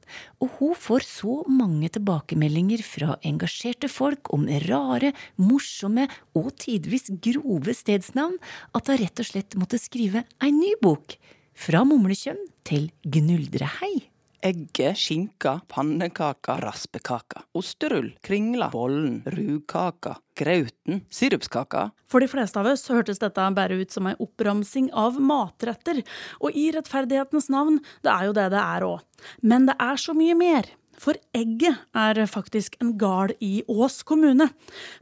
Og 0.42 0.56
hun 0.58 0.78
får 0.78 1.06
så 1.06 1.36
mange 1.50 1.90
tilbakemeldinger 1.92 2.82
fra 2.86 3.16
engasjerte 3.26 3.90
folk 3.92 4.32
om 4.34 4.46
rare, 4.68 5.12
morsomme 5.36 6.08
og 6.38 6.52
tidvis 6.62 7.12
grove 7.22 7.76
stedsnavn 7.76 8.38
at 8.72 8.88
hun 8.90 9.02
rett 9.02 9.22
og 9.22 9.30
slett 9.32 9.58
måtte 9.60 9.80
skrive 9.82 10.24
ei 10.42 10.54
ny 10.54 10.74
bok. 10.82 11.18
Fra 11.52 11.84
mumlekjønn 11.84 12.40
til 12.64 12.90
gnuldrehei 13.04 14.11
egge, 14.42 14.92
skinka, 14.98 15.60
pannekaka, 15.70 16.56
raspekaka, 16.62 17.44
osterull, 17.54 18.10
kringla, 18.24 18.70
bollen, 18.72 19.22
rugkaka, 19.26 20.16
grauten, 20.38 21.04
sirupskaka. 21.10 21.88
For 22.10 22.22
de 22.22 22.28
fleste 22.30 22.60
av 22.60 22.68
oss 22.72 22.84
hørtes 22.90 23.22
dette 23.22 23.48
bare 23.56 23.78
ut 23.78 23.94
som 23.94 24.10
ei 24.10 24.16
oppramsing 24.22 24.90
av 24.98 25.20
matretter, 25.22 26.02
og 26.42 26.58
i 26.58 26.68
rettferdighetens 26.74 27.50
navn, 27.52 27.80
det 28.02 28.12
er 28.12 28.28
jo 28.28 28.36
det 28.36 28.48
det 28.54 28.62
er 28.62 28.86
òg. 28.86 29.26
Men 29.46 29.68
det 29.70 29.78
er 29.80 30.00
så 30.00 30.16
mye 30.16 30.36
mer. 30.38 30.70
For 31.02 31.18
egget 31.34 31.80
er 31.96 32.20
faktisk 32.30 32.76
en 32.82 32.94
gard 33.00 33.32
i 33.42 33.62
Ås 33.70 34.02
kommune. 34.06 34.50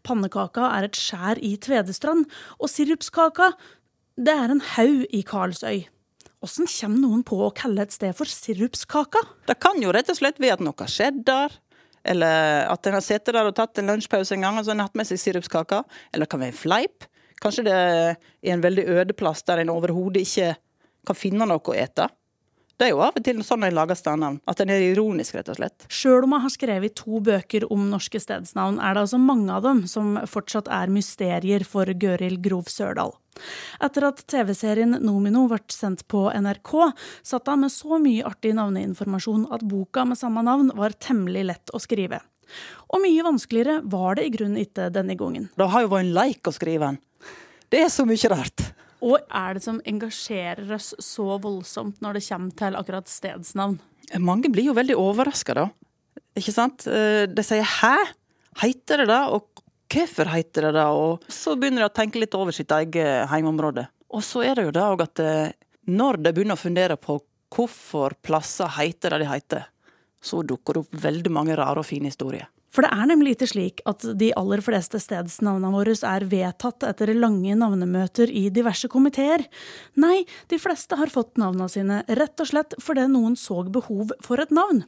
Pannekaka 0.06 0.70
er 0.78 0.88
et 0.88 0.96
skjær 0.96 1.40
i 1.44 1.56
Tvedestrand, 1.60 2.28
og 2.60 2.72
sirupskaka, 2.72 3.52
det 4.20 4.36
er 4.36 4.52
en 4.52 4.62
haug 4.76 5.08
i 5.16 5.24
Karlsøy. 5.26 5.88
Åssen 6.40 6.64
kommer 6.72 7.02
noen 7.02 7.22
på 7.26 7.36
å 7.44 7.50
kalle 7.52 7.84
et 7.84 7.92
sted 7.92 8.16
for 8.16 8.28
sirupskaka? 8.28 9.20
Det 9.48 9.58
kan 9.60 9.76
jo 9.82 9.92
rett 9.92 10.08
og 10.08 10.16
slett 10.16 10.38
være 10.40 10.56
at 10.56 10.62
noe 10.64 10.78
har 10.78 10.88
skjedd 10.88 11.18
der. 11.28 11.56
Eller 12.08 12.64
at 12.64 12.86
en 12.88 12.96
har 12.96 13.04
sittet 13.04 13.34
der 13.36 13.44
og 13.44 13.56
tatt 13.58 13.76
en 13.76 13.92
lunsjpause 13.92 14.32
en 14.38 14.46
gang 14.46 14.56
og 14.56 14.64
så 14.64 14.72
har 14.72 14.86
hatt 14.86 14.96
med 14.96 15.08
seg 15.08 15.20
sirupskaka. 15.20 15.82
Eller 16.14 16.24
det 16.24 16.32
kan 16.32 16.40
være 16.40 16.54
en 16.54 16.62
fleip. 16.62 17.04
Kanskje 17.44 17.66
det 17.68 17.76
er 17.76 18.16
en 18.54 18.64
veldig 18.64 18.86
øde 18.88 19.16
plass 19.16 19.44
der 19.44 19.60
en 19.60 19.72
overhodet 19.72 20.24
ikke 20.24 20.54
kan 21.08 21.18
finne 21.18 21.48
noe 21.48 21.60
å 21.60 21.76
ete. 21.76 22.08
Det 22.80 22.86
er 22.88 22.94
jo 22.94 23.02
av 23.04 23.16
og 23.20 23.24
til 23.24 23.42
sånn 23.44 23.66
en 23.66 23.76
lager 23.76 23.98
stednavn, 23.98 24.38
at 24.48 24.60
en 24.64 24.70
er 24.72 24.80
ironisk, 24.86 25.34
rett 25.36 25.50
og 25.52 25.58
slett. 25.58 25.84
Sjøl 25.92 26.24
om 26.24 26.32
jeg 26.32 26.44
har 26.46 26.52
skrevet 26.54 26.94
to 26.96 27.20
bøker 27.20 27.66
om 27.68 27.82
norske 27.92 28.16
stedsnavn, 28.24 28.78
er 28.80 28.96
det 28.96 29.02
altså 29.04 29.20
mange 29.20 29.52
av 29.52 29.66
dem 29.66 29.82
som 29.90 30.14
fortsatt 30.24 30.70
er 30.72 30.92
mysterier 30.92 31.66
for 31.68 31.92
Gøril 32.00 32.38
Grov 32.40 32.72
Sørdal. 32.72 33.12
Etter 33.80 34.06
at 34.10 34.24
TV-serien 34.30 34.98
Nomino 35.04 35.46
ble 35.50 35.60
sendt 35.72 36.06
på 36.10 36.26
NRK, 36.34 36.72
satt 37.22 37.48
hun 37.48 37.64
med 37.64 37.72
så 37.72 38.00
mye 38.02 38.26
artig 38.28 38.52
navneinformasjon 38.58 39.46
at 39.54 39.64
boka 39.66 40.04
med 40.08 40.20
samme 40.20 40.44
navn 40.46 40.72
var 40.76 40.96
temmelig 40.98 41.46
lett 41.52 41.72
å 41.74 41.80
skrive. 41.82 42.20
Og 42.90 43.02
mye 43.04 43.24
vanskeligere 43.24 43.80
var 43.86 44.18
det 44.18 44.26
i 44.26 44.34
grunnen 44.34 44.60
ikke 44.60 44.90
denne 44.92 45.16
gangen. 45.18 45.48
Det 45.56 45.70
har 45.70 45.86
jo 45.86 45.92
vært 45.92 46.08
en 46.08 46.14
leik 46.16 46.50
å 46.50 46.54
skrive 46.54 46.90
den. 46.90 47.00
Det 47.70 47.84
er 47.84 47.92
så 47.92 48.06
mye 48.08 48.32
rart. 48.32 48.66
Og 49.00 49.16
er 49.32 49.56
det 49.56 49.62
som 49.64 49.78
engasjerer 49.88 50.74
oss 50.76 50.92
så 51.00 51.38
voldsomt 51.40 52.02
når 52.04 52.18
det 52.18 52.26
kommer 52.26 52.56
til 52.58 52.76
akkurat 52.76 53.08
stedsnavn? 53.08 53.78
Mange 54.20 54.50
blir 54.52 54.66
jo 54.68 54.76
veldig 54.76 54.96
overraska, 54.98 55.54
da. 55.56 55.68
Ikke 56.36 56.54
sant? 56.54 56.86
Eh, 56.86 57.26
de 57.30 57.42
sier 57.46 57.62
'hæ? 57.62 57.96
Heiter 58.60 58.98
det 58.98 59.08
det?' 59.08 59.30
Og 59.30 59.46
hvorfor 59.90 60.30
heiter 60.32 60.68
det 60.68 60.76
det? 60.78 60.86
Og 60.86 61.26
så 61.32 61.56
begynner 61.58 61.84
de 61.84 61.90
å 61.90 61.96
tenke 62.00 62.22
litt 62.22 62.36
over 62.38 62.54
sitt 62.54 62.70
eget 62.74 63.26
heimområde. 63.30 63.88
Og 64.10 64.24
så 64.26 64.44
er 64.46 64.58
det 64.58 64.68
jo 64.68 64.76
det 64.76 64.86
òg 64.86 65.04
at 65.06 65.22
eh, 65.22 65.52
når 65.90 66.20
de 66.22 66.32
begynner 66.34 66.58
å 66.58 66.60
fundere 66.60 66.96
på 67.00 67.18
hvorfor 67.50 68.14
plasser 68.22 68.70
heiter 68.76 69.14
det 69.14 69.24
de 69.24 69.28
heiter, 69.30 69.68
så 70.22 70.42
dukker 70.46 70.76
det 70.76 70.82
opp 70.84 71.04
veldig 71.04 71.32
mange 71.34 71.56
rare 71.58 71.82
og 71.82 71.88
fine 71.88 72.10
historier. 72.10 72.48
For 72.70 72.86
det 72.86 72.92
er 72.94 73.08
nemlig 73.10 73.32
ikke 73.34 73.48
slik 73.50 73.80
at 73.90 74.04
de 74.18 74.28
aller 74.38 74.62
fleste 74.62 75.00
stedsnavnene 75.02 75.72
våre 75.74 75.96
er 76.06 76.26
vedtatt 76.30 76.86
etter 76.86 77.10
lange 77.16 77.56
navnemøter 77.58 78.30
i 78.30 78.44
diverse 78.54 78.86
komiteer. 78.92 79.42
Nei, 79.98 80.22
de 80.52 80.58
fleste 80.62 80.98
har 81.00 81.10
fått 81.10 81.40
navnene 81.40 81.66
sine 81.72 82.04
rett 82.06 82.38
og 82.38 82.50
slett 82.52 82.78
fordi 82.78 83.08
noen 83.10 83.34
så 83.34 83.64
behov 83.66 84.14
for 84.22 84.42
et 84.42 84.54
navn. 84.54 84.84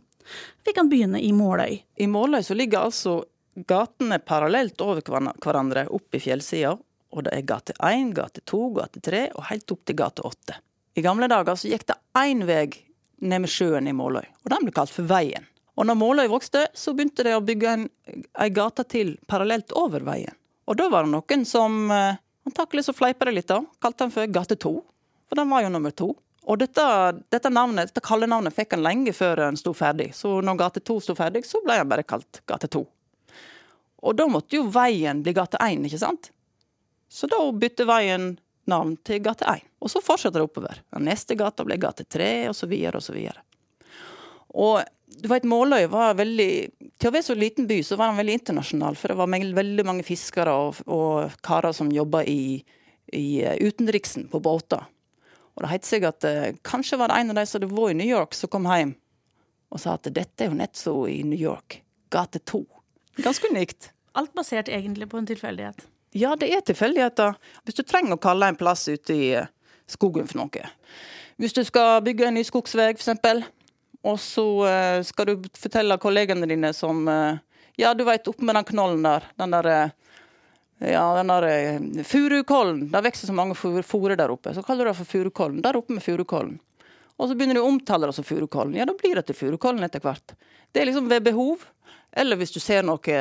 Vi 0.63 0.75
kan 0.77 0.87
begynne 0.93 1.19
i 1.19 1.33
Måløy. 1.35 1.81
I 1.99 2.07
Måløy 2.07 2.45
så 2.47 2.55
ligger 2.55 2.87
altså 2.87 3.25
gatene 3.55 4.19
parallelt 4.19 4.81
over 4.81 5.03
hverandre 5.05 5.87
opp 5.93 6.15
i 6.15 6.21
fjellsida. 6.23 6.77
Og 7.13 7.27
det 7.27 7.35
er 7.37 7.47
gate 7.47 7.75
1, 7.77 8.15
gate 8.17 8.41
2, 8.49 8.61
gate 8.79 9.03
3 9.05 9.23
og 9.37 9.49
helt 9.51 9.75
opp 9.75 9.83
til 9.85 9.99
gate 9.99 10.25
8. 10.25 10.59
I 10.97 11.05
gamle 11.05 11.29
dager 11.29 11.57
så 11.57 11.69
gikk 11.69 11.87
det 11.89 11.99
én 12.19 12.45
vei 12.49 12.67
ned 13.23 13.45
med 13.45 13.53
sjøen 13.53 13.89
i 13.89 13.95
Måløy, 13.97 14.25
og 14.25 14.51
den 14.51 14.67
ble 14.67 14.75
kalt 14.75 14.93
for 14.93 15.07
Veien. 15.09 15.47
Og 15.79 15.87
når 15.89 15.97
Måløy 15.97 16.27
vokste, 16.29 16.67
så 16.77 16.93
begynte 16.93 17.25
de 17.25 17.37
å 17.37 17.45
bygge 17.45 17.69
en, 17.71 17.87
ei 18.41 18.51
gate 18.53 18.85
til 18.93 19.15
parallelt 19.31 19.73
over 19.79 20.05
veien. 20.05 20.35
Og 20.69 20.77
da 20.79 20.89
var 20.93 21.07
det 21.07 21.15
noen 21.15 21.47
som 21.49 21.89
eh, 21.91 22.19
antakelig 22.49 22.85
så 22.87 22.95
fleipa 22.97 23.29
det 23.29 23.37
litt, 23.39 23.49
da. 23.49 23.63
Kalte 23.83 24.05
den 24.05 24.13
for 24.15 24.35
Gate 24.37 24.59
2. 24.61 24.73
For 25.29 25.41
den 25.41 25.49
var 25.51 25.65
jo 25.65 25.73
nummer 25.73 25.95
to. 25.97 26.11
Og 26.43 26.59
dette, 26.59 26.85
dette 27.33 27.51
navnet, 27.51 27.89
dette 27.91 28.05
kallenavnet 28.05 28.55
fikk 28.55 28.77
han 28.77 28.85
lenge 28.85 29.15
før 29.17 29.47
den 29.47 29.59
sto 29.59 29.73
ferdig. 29.77 30.11
Så 30.19 30.41
når 30.45 30.61
Gate 30.61 30.83
2 30.85 30.99
sto 31.07 31.17
ferdig, 31.19 31.45
så 31.49 31.63
ble 31.65 31.79
han 31.81 31.91
bare 31.91 32.05
kalt 32.07 32.43
Gate 32.51 32.69
2. 32.73 32.85
Og 34.03 34.17
da 34.19 34.27
måtte 34.31 34.59
jo 34.59 34.67
veien 34.73 35.23
bli 35.23 35.35
Gate 35.37 35.61
1, 35.63 35.87
ikke 35.87 36.01
sant? 36.01 36.33
Så 37.13 37.29
da 37.31 37.39
bytte 37.55 37.87
veien 37.87 38.35
navn 38.71 38.97
til 39.07 39.23
Gate 39.23 39.47
1. 39.49 39.67
Og 39.83 39.91
så 39.91 40.03
fortsetter 40.03 40.41
det 40.41 40.49
oppover. 40.49 40.81
Den 40.95 41.07
neste 41.07 41.37
gata 41.39 41.65
ble 41.67 41.79
Gate 41.83 42.07
3, 42.09 42.33
og 42.51 42.57
så 42.57 42.69
videre 42.71 42.99
og 42.99 43.05
så 43.05 43.15
videre. 43.15 43.43
Og 44.53 44.83
du 45.23 45.29
vet, 45.29 45.45
Måløy 45.49 45.87
var 45.93 46.17
veldig 46.19 46.51
Til 47.01 47.09
å 47.09 47.13
være 47.15 47.25
så 47.25 47.35
liten 47.37 47.67
by, 47.69 47.79
så 47.85 47.97
var 47.99 48.11
den 48.11 48.21
veldig 48.21 48.35
internasjonal. 48.39 48.97
For 48.99 49.13
det 49.13 49.19
var 49.19 49.31
veldig 49.59 49.85
mange 49.87 50.07
fiskere 50.07 50.55
og, 50.55 50.83
og 50.87 51.35
karer 51.45 51.75
som 51.77 51.93
jobba 51.93 52.23
i, 52.31 52.63
i 53.13 53.27
eh, 53.43 53.59
utenriksen 53.59 54.29
på 54.31 54.41
båter. 54.43 54.85
Og 55.53 55.65
det 55.65 55.73
het 55.73 55.89
seg 55.89 56.07
at 56.09 56.25
uh, 56.25 56.55
kanskje 56.65 56.97
var 56.97 57.11
det 57.11 57.19
en 57.21 57.35
av 57.35 57.37
de 57.37 57.45
som 57.45 57.59
hadde 57.59 57.75
vært 57.75 57.93
i 57.93 57.99
New 57.99 58.09
York, 58.09 58.37
som 58.39 58.49
kom 58.49 58.69
hjem 58.71 58.95
og 59.73 59.81
sa 59.81 59.97
at 59.97 60.09
dette 60.13 60.45
er 60.45 60.51
jo 60.51 60.57
nettopp 60.59 61.09
i 61.09 61.23
New 61.25 61.41
York. 61.41 61.79
Gate 62.13 62.43
2. 62.45 62.61
Ganske 63.25 63.49
unikt. 63.53 63.91
Alt 64.13 64.35
basert 64.37 64.69
egentlig 64.69 65.09
på 65.09 65.19
en 65.19 65.27
tilfeldighet. 65.27 65.87
Ja, 66.13 66.35
det 66.37 66.51
er 66.53 66.61
tilfeldigheter. 66.61 67.39
Hvis 67.65 67.79
du 67.79 67.83
trenger 67.87 68.19
å 68.19 68.21
kalle 68.21 68.51
en 68.53 68.59
plass 68.61 68.85
ute 68.91 69.17
i 69.17 69.31
uh, 69.41 69.49
skogen 69.89 70.29
for 70.29 70.43
noe. 70.43 70.67
Hvis 71.41 71.57
du 71.57 71.63
skal 71.65 72.03
bygge 72.05 72.29
en 72.29 72.37
ny 72.37 72.45
skogsvei, 72.45 72.93
f.eks., 72.93 73.49
og 74.03 74.19
så 74.21 74.45
uh, 74.67 75.01
skal 75.07 75.31
du 75.31 75.49
fortelle 75.57 75.97
kollegene 76.03 76.49
dine 76.51 76.73
som 76.77 77.07
uh, 77.09 77.41
Ja, 77.81 77.95
du 77.97 78.05
veit, 78.05 78.29
oppe 78.29 78.45
med 78.45 78.59
den 78.59 78.69
knollen 78.69 79.07
der. 79.07 79.29
Den 79.41 79.57
der 79.57 79.71
ja, 80.83 81.05
den 81.15 81.31
der 81.31 82.05
Furukollen. 82.05 82.89
Det 82.91 83.01
vokser 83.07 83.31
så 83.31 83.35
mange 83.37 83.55
fòrer 83.55 84.17
der 84.19 84.33
oppe. 84.35 84.53
Så 84.53 84.65
kaller 84.67 84.85
du 84.85 84.91
det 84.91 84.99
for 84.99 85.09
Furukollen. 85.09 85.61
Der 85.63 85.79
oppe 85.79 85.95
med 85.95 86.03
Furukollen. 86.03 86.57
Og 87.23 87.29
så 87.31 87.37
begynner 87.39 87.55
du 87.55 87.63
å 87.63 87.69
omtale 87.71 88.09
det 88.09 88.17
som 88.17 88.27
Furukollen. 88.27 88.75
Ja, 88.77 88.87
da 88.89 88.97
blir 88.99 89.15
det 89.15 89.29
til 89.29 89.39
Furukollen 89.39 89.87
etter 89.87 90.03
hvert. 90.03 90.35
Det 90.75 90.83
er 90.83 90.89
liksom 90.91 91.07
ved 91.09 91.23
behov. 91.29 91.63
Eller 92.13 92.37
hvis 92.37 92.53
du 92.53 92.61
ser 92.61 92.85
noe 92.85 93.19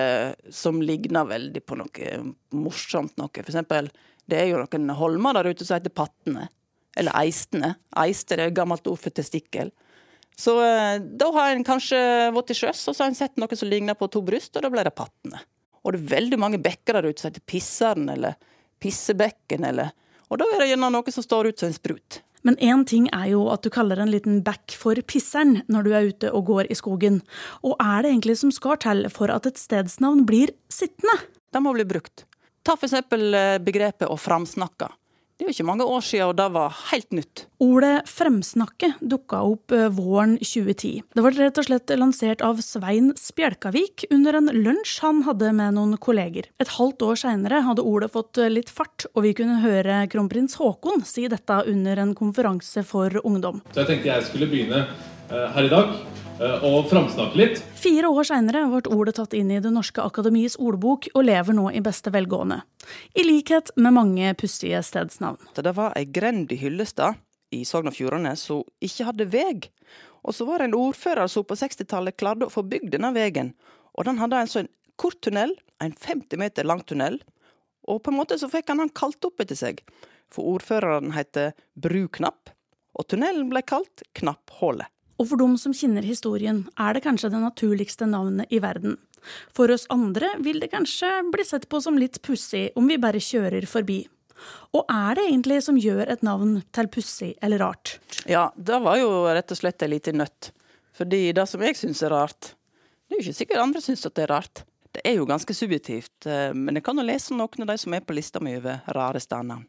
som 0.51 0.81
ligner 0.83 1.27
veldig 1.29 1.61
på 1.63 1.77
noe 1.79 2.15
morsomt 2.51 3.15
noe. 3.21 3.31
For 3.31 3.51
eksempel, 3.53 3.87
det 4.27 4.39
er 4.39 4.49
jo 4.51 4.63
noen 4.63 4.91
holmer 4.99 5.37
der 5.37 5.51
ute 5.51 5.67
som 5.67 5.77
heter 5.77 5.93
Pattene. 5.95 6.49
Eller 6.99 7.15
Eistene. 7.21 7.75
Eister 8.03 8.39
er 8.39 8.51
et 8.51 8.57
gammelt 8.57 8.87
ord 8.91 8.99
for 8.99 9.15
testikkel. 9.15 9.71
Så 10.37 10.57
eh, 10.63 10.97
da 10.99 11.29
har 11.35 11.53
en 11.53 11.65
kanskje 11.67 11.99
vært 12.35 12.51
til 12.51 12.61
sjøs, 12.63 12.83
og 12.89 12.95
så 12.95 13.03
har 13.03 13.11
en 13.11 13.17
sett 13.17 13.39
noe 13.39 13.57
som 13.57 13.69
ligner 13.69 13.97
på 13.99 14.09
to 14.11 14.23
bryst, 14.25 14.55
og 14.55 14.65
da 14.65 14.71
ble 14.73 14.83
det 14.87 14.95
pattene. 14.95 15.41
Og 15.81 15.93
det 15.93 16.01
er 16.01 16.11
veldig 16.15 16.39
mange 16.39 16.59
bekker 16.61 16.97
der 16.97 17.09
ute 17.09 17.21
som 17.21 17.31
heter 17.31 17.43
Pisseren 17.47 18.11
eller 18.13 18.37
Pissebekken, 18.81 19.65
eller 19.67 19.95
Og 20.31 20.39
da 20.39 20.45
er 20.47 20.61
det 20.63 20.69
gjerne 20.69 20.87
noe 20.93 21.11
som 21.11 21.23
står 21.25 21.49
ut 21.51 21.59
som 21.59 21.67
en 21.67 21.75
sprut. 21.75 22.21
Men 22.47 22.57
én 22.57 22.85
ting 22.87 23.07
er 23.13 23.29
jo 23.33 23.45
at 23.53 23.63
du 23.63 23.69
kaller 23.73 23.99
en 24.01 24.11
liten 24.11 24.41
bekk 24.45 24.75
for 24.77 24.97
pisseren 25.07 25.61
når 25.71 25.85
du 25.85 25.91
er 25.93 26.09
ute 26.09 26.31
og 26.31 26.47
går 26.49 26.71
i 26.71 26.77
skogen. 26.77 27.21
Og 27.65 27.75
er 27.77 28.01
det 28.01 28.13
egentlig 28.13 28.37
som 28.41 28.53
skal 28.53 28.79
til 28.81 29.05
for 29.13 29.33
at 29.33 29.45
et 29.49 29.61
stedsnavn 29.61 30.25
blir 30.29 30.53
sittende? 30.71 31.19
Det 31.51 31.61
må 31.61 31.75
bli 31.75 31.85
brukt. 31.85 32.25
Ta 32.65 32.77
eksempel 32.77 33.33
eh, 33.33 33.59
begrepet 33.63 34.09
å 34.09 34.17
framsnakke. 34.19 34.91
Det 35.41 35.47
er 35.47 35.49
jo 35.49 35.55
ikke 35.55 35.71
mange 35.71 35.85
år 35.89 36.03
siden, 36.05 36.27
og 36.29 36.35
det 36.37 36.45
var 36.53 36.75
helt 36.91 37.15
nytt. 37.17 37.41
Ordet 37.65 38.05
'fremsnakke' 38.05 38.91
dukka 39.01 39.39
opp 39.41 39.73
eh, 39.73 39.87
våren 39.89 40.35
2010. 40.37 41.01
Det 41.01 41.23
ble 41.25 41.31
rett 41.33 41.57
og 41.57 41.65
slett 41.65 41.93
lansert 41.97 42.43
av 42.45 42.61
Svein 42.61 43.09
Spjelkavik 43.17 44.05
under 44.13 44.37
en 44.37 44.51
lunsj 44.53 44.99
han 45.01 45.23
hadde 45.25 45.49
med 45.57 45.79
noen 45.79 45.97
kolleger. 45.97 46.45
Et 46.61 46.73
halvt 46.77 47.01
år 47.07 47.17
seinere 47.23 47.63
hadde 47.65 47.81
ordet 47.81 48.11
fått 48.13 48.37
eh, 48.37 48.53
litt 48.53 48.69
fart, 48.69 49.07
og 49.15 49.25
vi 49.25 49.33
kunne 49.33 49.63
høre 49.65 50.03
kronprins 50.13 50.59
Haakon 50.61 51.01
si 51.09 51.25
dette 51.25 51.57
under 51.73 52.05
en 52.05 52.13
konferanse 52.13 52.85
for 52.85 53.09
ungdom. 53.25 53.63
Så 53.73 53.81
jeg 53.81 53.95
tenkte 53.95 54.13
jeg 54.13 54.29
skulle 54.29 54.51
begynne 54.53 54.83
eh, 54.85 55.47
her 55.57 55.65
i 55.65 55.73
dag 55.73 55.97
og 56.41 56.87
framsnakke 56.89 57.37
litt. 57.37 57.59
Fire 57.77 58.09
år 58.09 58.25
seinere 58.27 58.63
ble 58.69 58.81
ordet 58.95 59.15
tatt 59.19 59.35
inn 59.37 59.51
i 59.53 59.59
Det 59.61 59.71
norske 59.73 60.01
akademiets 60.01 60.57
ordbok 60.59 61.07
og 61.13 61.25
lever 61.27 61.55
nå 61.57 61.67
i 61.71 61.81
beste 61.85 62.13
velgående. 62.13 62.61
I 63.13 63.25
likhet 63.25 63.71
med 63.75 63.93
mange 63.93 64.33
pussige 64.39 64.81
stedsnavn. 64.83 65.37
Det 65.55 65.75
var 65.77 65.93
ei 65.97 66.05
grend 66.05 66.51
i 66.51 66.57
Hyllestad 66.61 67.19
i 67.51 67.63
Sogn 67.67 67.91
og 67.91 67.97
Fjordane 67.97 68.33
som 68.39 68.63
ikke 68.81 69.07
hadde 69.09 69.27
veg. 69.29 69.67
Og 70.25 70.35
så 70.37 70.45
var 70.45 70.61
det 70.61 70.69
en 70.69 70.79
ordfører 70.79 71.29
som 71.29 71.45
på 71.45 71.57
60-tallet 71.57 72.17
klarte 72.17 72.47
å 72.47 72.53
få 72.53 72.63
bygd 72.65 72.93
denne 72.95 73.11
vegen. 73.15 73.53
Og 73.97 74.07
den 74.07 74.21
hadde 74.21 74.39
altså 74.39 74.63
en 74.63 74.71
kort 75.01 75.19
tunnel, 75.25 75.53
en 75.81 75.93
50 75.93 76.39
meter 76.41 76.67
lang 76.67 76.83
tunnel. 76.85 77.19
Og 77.89 78.01
på 78.03 78.13
en 78.13 78.19
måte 78.19 78.37
så 78.37 78.49
fikk 78.49 78.69
han 78.69 78.81
han 78.83 78.93
kalt 78.93 79.23
opp 79.25 79.41
etter 79.41 79.57
seg. 79.57 79.81
For 80.31 80.55
ordføreren 80.55 81.13
heter 81.15 81.51
Bruknapp, 81.75 82.53
og 82.95 83.07
tunnelen 83.11 83.49
ble 83.51 83.63
kalt 83.67 84.05
Knapphullet. 84.17 84.87
Og 85.21 85.27
for 85.29 85.37
dem 85.37 85.53
som 85.61 85.73
kjenner 85.75 86.01
historien, 86.01 86.63
er 86.81 86.95
det 86.97 87.03
kanskje 87.05 87.29
det 87.29 87.43
naturligste 87.43 88.07
navnet 88.09 88.49
i 88.49 88.57
verden. 88.63 88.95
For 89.53 89.69
oss 89.69 89.85
andre 89.93 90.31
vil 90.41 90.57
det 90.63 90.71
kanskje 90.71 91.11
bli 91.29 91.45
sett 91.45 91.67
på 91.69 91.81
som 91.83 91.99
litt 92.01 92.17
pussig 92.25 92.71
om 92.79 92.89
vi 92.89 92.97
bare 92.97 93.21
kjører 93.21 93.67
forbi. 93.69 93.99
Og 94.73 94.89
er 94.89 95.19
det 95.19 95.27
egentlig 95.27 95.59
som 95.61 95.77
gjør 95.77 96.09
et 96.09 96.25
navn 96.25 96.55
til 96.73 96.89
pussig 96.89 97.35
eller 97.45 97.61
rart? 97.61 97.99
Ja, 98.25 98.47
det 98.57 98.81
var 98.81 98.97
jo 98.97 99.11
rett 99.29 99.53
og 99.53 99.61
slett 99.61 99.85
ei 99.85 99.91
lita 99.93 100.15
nøtt. 100.15 100.49
Fordi 100.97 101.21
det 101.37 101.45
som 101.47 101.61
jeg 101.61 101.77
syns 101.77 102.01
er 102.01 102.15
rart, 102.15 102.55
det 103.05 103.13
er 103.13 103.21
jo 103.21 103.27
ikke 103.27 103.39
sikkert 103.43 103.61
andre 103.67 103.85
syns 103.85 104.07
at 104.09 104.17
det 104.17 104.25
er 104.25 104.33
rart. 104.33 104.63
Det 104.91 105.05
er 105.07 105.19
jo 105.19 105.29
ganske 105.29 105.53
subjektivt, 105.55 106.25
eh, 106.25 106.49
men 106.57 106.75
jeg 106.75 106.83
kan 106.83 106.97
jo 106.97 107.05
lese 107.05 107.37
noen 107.37 107.63
av 107.63 107.69
de 107.69 107.77
som 107.79 107.93
er 107.95 108.01
på 108.03 108.17
lista 108.17 108.41
mi 108.43 108.57
over 108.57 108.81
rare 108.97 109.21
steder. 109.23 109.61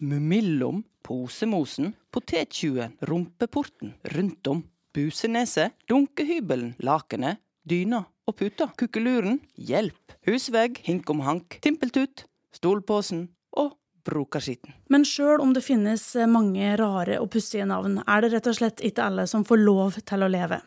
Mumillom, 0.00 0.84
Posemosen, 1.04 1.90
Potettjuen, 2.14 2.94
Rumpeporten, 3.04 3.92
Rundt 4.14 4.48
om, 4.48 4.62
Buseneset, 4.94 5.76
dunkehybelen, 5.88 6.74
lakenet, 6.82 7.38
dyna 7.62 8.04
og 8.26 8.36
puta, 8.40 8.70
kukkeluren, 8.78 9.38
hjelp, 9.54 10.16
husvegg, 10.26 10.80
hink 10.86 11.10
om 11.12 11.22
hank, 11.26 11.60
timpeltut, 11.62 12.24
stolposen 12.54 13.28
og 13.54 13.76
brokarskitten. 14.06 14.74
Men 14.90 15.06
sjøl 15.06 15.42
om 15.44 15.54
det 15.54 15.62
finnes 15.62 16.02
mange 16.30 16.74
rare 16.80 17.20
og 17.22 17.30
pussige 17.34 17.68
navn, 17.70 18.00
er 18.06 18.24
det 18.24 18.32
rett 18.34 18.50
og 18.50 18.58
slett 18.58 18.82
ikke 18.86 19.06
alle 19.06 19.28
som 19.30 19.46
får 19.46 19.62
lov 19.62 20.00
til 20.02 20.26
å 20.26 20.30
leve. 20.30 20.60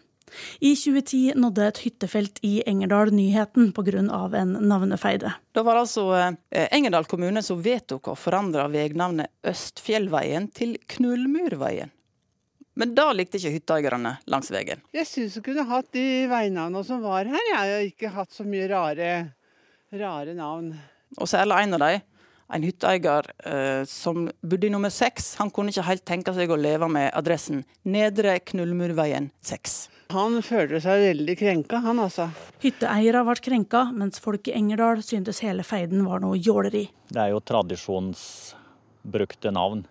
I 0.60 0.72
2010 0.76 1.36
nådde 1.38 1.66
et 1.68 1.82
hyttefelt 1.84 2.40
i 2.48 2.54
Engerdal 2.66 3.12
nyheten 3.14 3.72
pga. 3.76 4.00
en 4.34 4.54
navnefeide. 4.62 5.34
Det 5.52 5.62
var 5.62 5.76
altså 5.76 6.08
eh, 6.50 6.68
Engerdal 6.72 7.06
kommune 7.06 7.44
som 7.44 7.62
vedtok 7.62 8.08
å 8.08 8.16
forandre 8.16 8.66
vegnavnet 8.72 9.30
Østfjellveien 9.46 10.50
til 10.56 10.78
Knullmurveien. 10.88 11.92
Men 12.80 12.96
da 12.98 13.12
likte 13.14 13.38
ikke 13.38 13.52
hytteeierne 13.54 14.16
langs 14.30 14.50
veien. 14.54 14.82
Jeg 14.96 15.06
syns 15.06 15.36
hun 15.38 15.44
kunne 15.46 15.66
hatt 15.70 15.92
de 15.94 16.26
veinavnene 16.32 16.82
som 16.88 17.04
var 17.06 17.30
her. 17.30 17.44
Jeg 17.52 17.60
har 17.60 17.86
ikke 17.86 18.10
hatt 18.16 18.34
så 18.34 18.44
mye 18.48 18.66
rare, 18.72 19.10
rare 19.94 20.34
navn. 20.38 20.74
Og 21.20 21.28
særlig 21.30 21.60
en 21.62 21.74
av 21.78 21.82
dem, 21.86 22.02
en 22.54 22.64
hytteeier 22.66 23.24
eh, 23.46 23.84
som 23.90 24.30
bodde 24.42 24.68
i 24.68 24.70
nummer 24.74 24.90
seks, 24.94 25.36
han 25.40 25.50
kunne 25.54 25.70
ikke 25.74 25.90
helt 25.90 26.06
tenke 26.06 26.34
seg 26.36 26.52
å 26.54 26.58
leve 26.60 26.88
med 26.92 27.12
adressen 27.14 27.64
Nedre 27.86 28.40
Knullmurveien 28.42 29.32
6. 29.46 29.90
Han 30.14 30.42
følte 30.46 30.80
seg 30.84 31.00
veldig 31.08 31.36
krenka, 31.40 31.78
han 31.86 32.00
altså. 32.04 32.26
Hytteeiere 32.62 33.22
ble 33.26 33.36
krenka, 33.42 33.82
mens 33.96 34.20
folk 34.22 34.48
i 34.50 34.56
Engerdal 34.58 35.02
syntes 35.06 35.42
hele 35.46 35.64
feiden 35.66 36.06
var 36.06 36.20
noe 36.22 36.38
jåleri. 36.38 36.90
Det 37.10 37.22
er 37.22 37.30
jo 37.34 37.40
tradisjonsbrukte 37.42 39.52
navn. 39.54 39.86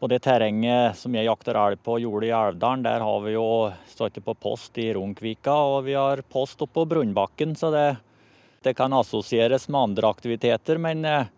På 0.00 0.08
det 0.08 0.22
terrenget 0.24 0.96
som 0.96 1.12
jeg 1.12 1.26
jakter 1.28 1.58
elg 1.60 1.80
på 1.84 1.98
jordet 2.00 2.30
i 2.30 2.32
Elvdalen, 2.32 2.84
der 2.86 3.02
har 3.04 3.18
vi 3.20 3.34
jo 3.34 3.48
stått 3.84 4.16
på 4.24 4.32
post 4.32 4.78
i 4.80 4.86
Runkvika, 4.96 5.52
og 5.52 5.84
vi 5.90 5.98
har 5.98 6.22
post 6.24 6.62
oppe 6.64 6.78
på 6.78 6.86
Brunbakken, 6.94 7.52
så 7.52 7.68
det, 7.74 7.88
det 8.64 8.72
kan 8.78 8.96
assosieres 8.96 9.68
med 9.68 9.90
andre 9.90 10.08
aktiviteter. 10.08 10.80
Men 10.80 11.04
eh, 11.04 11.28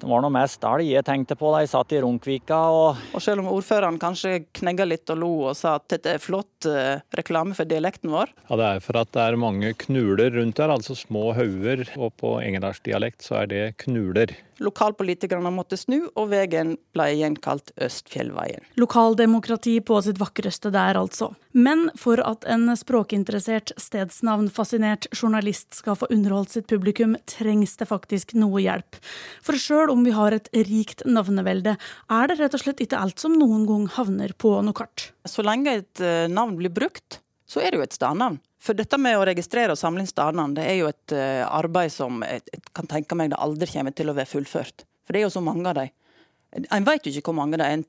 det 0.00 0.08
var 0.10 0.24
noe 0.24 0.34
mest 0.34 0.66
elg 0.66 0.90
jeg 0.90 1.06
tenkte 1.06 1.36
på 1.38 1.52
da 1.54 1.62
jeg 1.62 1.70
satt 1.72 1.94
i 1.94 2.00
Runkvika. 2.02 2.58
Og, 2.74 3.04
og 3.14 3.22
selv 3.22 3.44
om 3.44 3.52
ordføreren 3.54 4.00
kanskje 4.02 4.48
knegga 4.58 4.88
litt 4.88 5.14
og 5.14 5.22
lo 5.22 5.30
og 5.52 5.54
sa 5.56 5.76
at 5.78 5.86
dette 5.94 6.16
er 6.16 6.20
flott 6.26 6.66
eh, 6.66 6.98
reklame 7.16 7.54
for 7.54 7.70
dialekten 7.70 8.10
vår? 8.12 8.34
Ja, 8.50 8.58
det 8.58 8.66
er 8.66 8.82
for 8.84 8.98
at 9.00 9.14
det 9.14 9.24
er 9.24 9.38
mange 9.40 9.72
knuler 9.86 10.34
rundt 10.36 10.58
der, 10.58 10.74
altså 10.74 10.98
små 10.98 11.30
hauger. 11.38 11.86
Og 11.96 12.12
på 12.18 12.34
engerdalsdialekt 12.42 13.24
så 13.30 13.44
er 13.44 13.54
det 13.54 13.64
knuler. 13.86 14.34
Lokalpolitikerne 14.62 15.50
måtte 15.52 15.76
snu, 15.76 16.06
og 16.16 16.30
veien 16.32 16.76
ble 16.96 17.08
igjen 17.12 17.36
kalt 17.42 17.72
Østfjellveien. 17.82 18.64
Lokaldemokrati 18.80 19.76
på 19.84 19.98
sitt 20.04 20.20
vakreste 20.20 20.72
der, 20.74 20.96
altså. 20.96 21.32
Men 21.56 21.86
for 21.96 22.20
at 22.24 22.44
en 22.48 22.68
språkinteressert, 22.76 23.74
stedsnavnfascinert 23.80 25.08
journalist 25.12 25.76
skal 25.76 25.98
få 26.00 26.08
underholdt 26.12 26.56
sitt 26.56 26.68
publikum, 26.72 27.18
trengs 27.28 27.76
det 27.80 27.88
faktisk 27.90 28.36
noe 28.38 28.64
hjelp. 28.64 28.98
For 29.44 29.60
sjøl 29.60 29.92
om 29.92 30.04
vi 30.06 30.16
har 30.16 30.36
et 30.36 30.50
rikt 30.56 31.04
navnevelde, 31.08 31.76
er 31.76 32.32
det 32.32 32.40
rett 32.40 32.56
og 32.56 32.64
slett 32.64 32.82
ikke 32.84 33.00
alt 33.00 33.20
som 33.22 33.36
noen 33.36 33.68
gang 33.68 33.86
havner 33.96 34.32
på 34.36 34.56
noe 34.64 34.76
kart. 34.76 35.10
Så 35.28 35.44
lenge 35.44 35.80
et 35.82 36.04
eh, 36.04 36.26
navn 36.32 36.56
blir 36.60 36.72
brukt, 36.72 37.20
så 37.46 37.62
er 37.62 37.72
det 37.72 37.80
jo 37.80 37.86
et 37.86 37.96
stednavn. 37.96 38.40
For 38.66 38.74
dette 38.74 38.98
med 38.98 39.14
å 39.14 39.26
registrere 39.28 39.74
og 39.74 39.78
samle 39.78 40.02
inn 40.02 40.10
stednavn, 40.10 40.56
det 40.56 40.64
er 40.66 40.80
jo 40.80 40.88
et 40.90 41.14
uh, 41.14 41.44
arbeid 41.54 41.92
som 41.94 42.24
jeg, 42.26 42.42
kan 42.74 42.88
tenke 42.90 43.18
meg 43.18 43.30
det 43.30 43.38
aldri 43.38 43.68
kommer 43.70 43.94
til 43.94 44.10
å 44.10 44.16
være 44.16 44.30
fullført. 44.32 44.82
For 45.06 45.14
det 45.14 45.22
er 45.22 45.28
jo 45.28 45.36
så 45.36 45.44
mange 45.44 45.70
av 45.70 45.78
dem. 45.78 45.92
En 46.74 46.86
vet 46.86 47.06
jo 47.06 47.12
ikke 47.12 47.30
hvor 47.30 47.38
mange 47.38 47.60
det 47.60 47.68
er. 47.68 47.84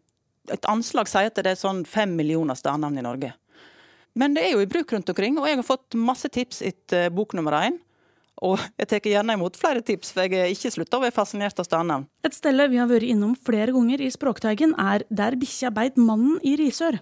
Et 0.53 0.69
anslag 0.69 1.09
sier 1.09 1.31
at 1.31 1.41
det 1.41 1.49
er 1.49 1.59
sånn 1.59 1.81
fem 1.89 2.13
millioner 2.15 2.57
stednavn 2.57 2.99
i 2.99 3.05
Norge. 3.05 3.33
Men 4.17 4.37
det 4.37 4.45
er 4.45 4.53
jo 4.53 4.61
i 4.61 4.69
bruk 4.69 4.93
rundt 4.93 5.09
omkring, 5.11 5.37
og 5.37 5.49
jeg 5.49 5.59
har 5.59 5.65
fått 5.65 5.97
masse 5.97 6.29
tips 6.33 6.63
etter 6.65 7.11
bok 7.13 7.35
nummer 7.37 7.57
én. 7.57 7.81
Og 8.45 8.61
jeg 8.79 8.89
tar 8.91 9.09
gjerne 9.09 9.37
imot 9.37 9.57
flere 9.57 9.81
tips, 9.85 10.13
for 10.13 10.25
jeg 10.25 10.45
er 10.45 10.53
ikke 10.53 10.73
slutta 10.77 10.99
å 10.99 11.05
være 11.07 11.15
fascinert 11.15 11.57
av 11.57 11.67
stednavn. 11.67 12.05
Et 12.25 12.37
sted 12.37 12.61
vi 12.69 12.81
har 12.81 12.89
vært 12.89 13.09
innom 13.09 13.33
flere 13.49 13.73
ganger 13.73 14.05
i 14.05 14.13
Språkteigen, 14.13 14.77
er 14.77 15.05
Der 15.09 15.37
bikkja 15.39 15.73
beit 15.73 15.97
mannen 15.97 16.37
i 16.45 16.53
Risør. 16.59 17.01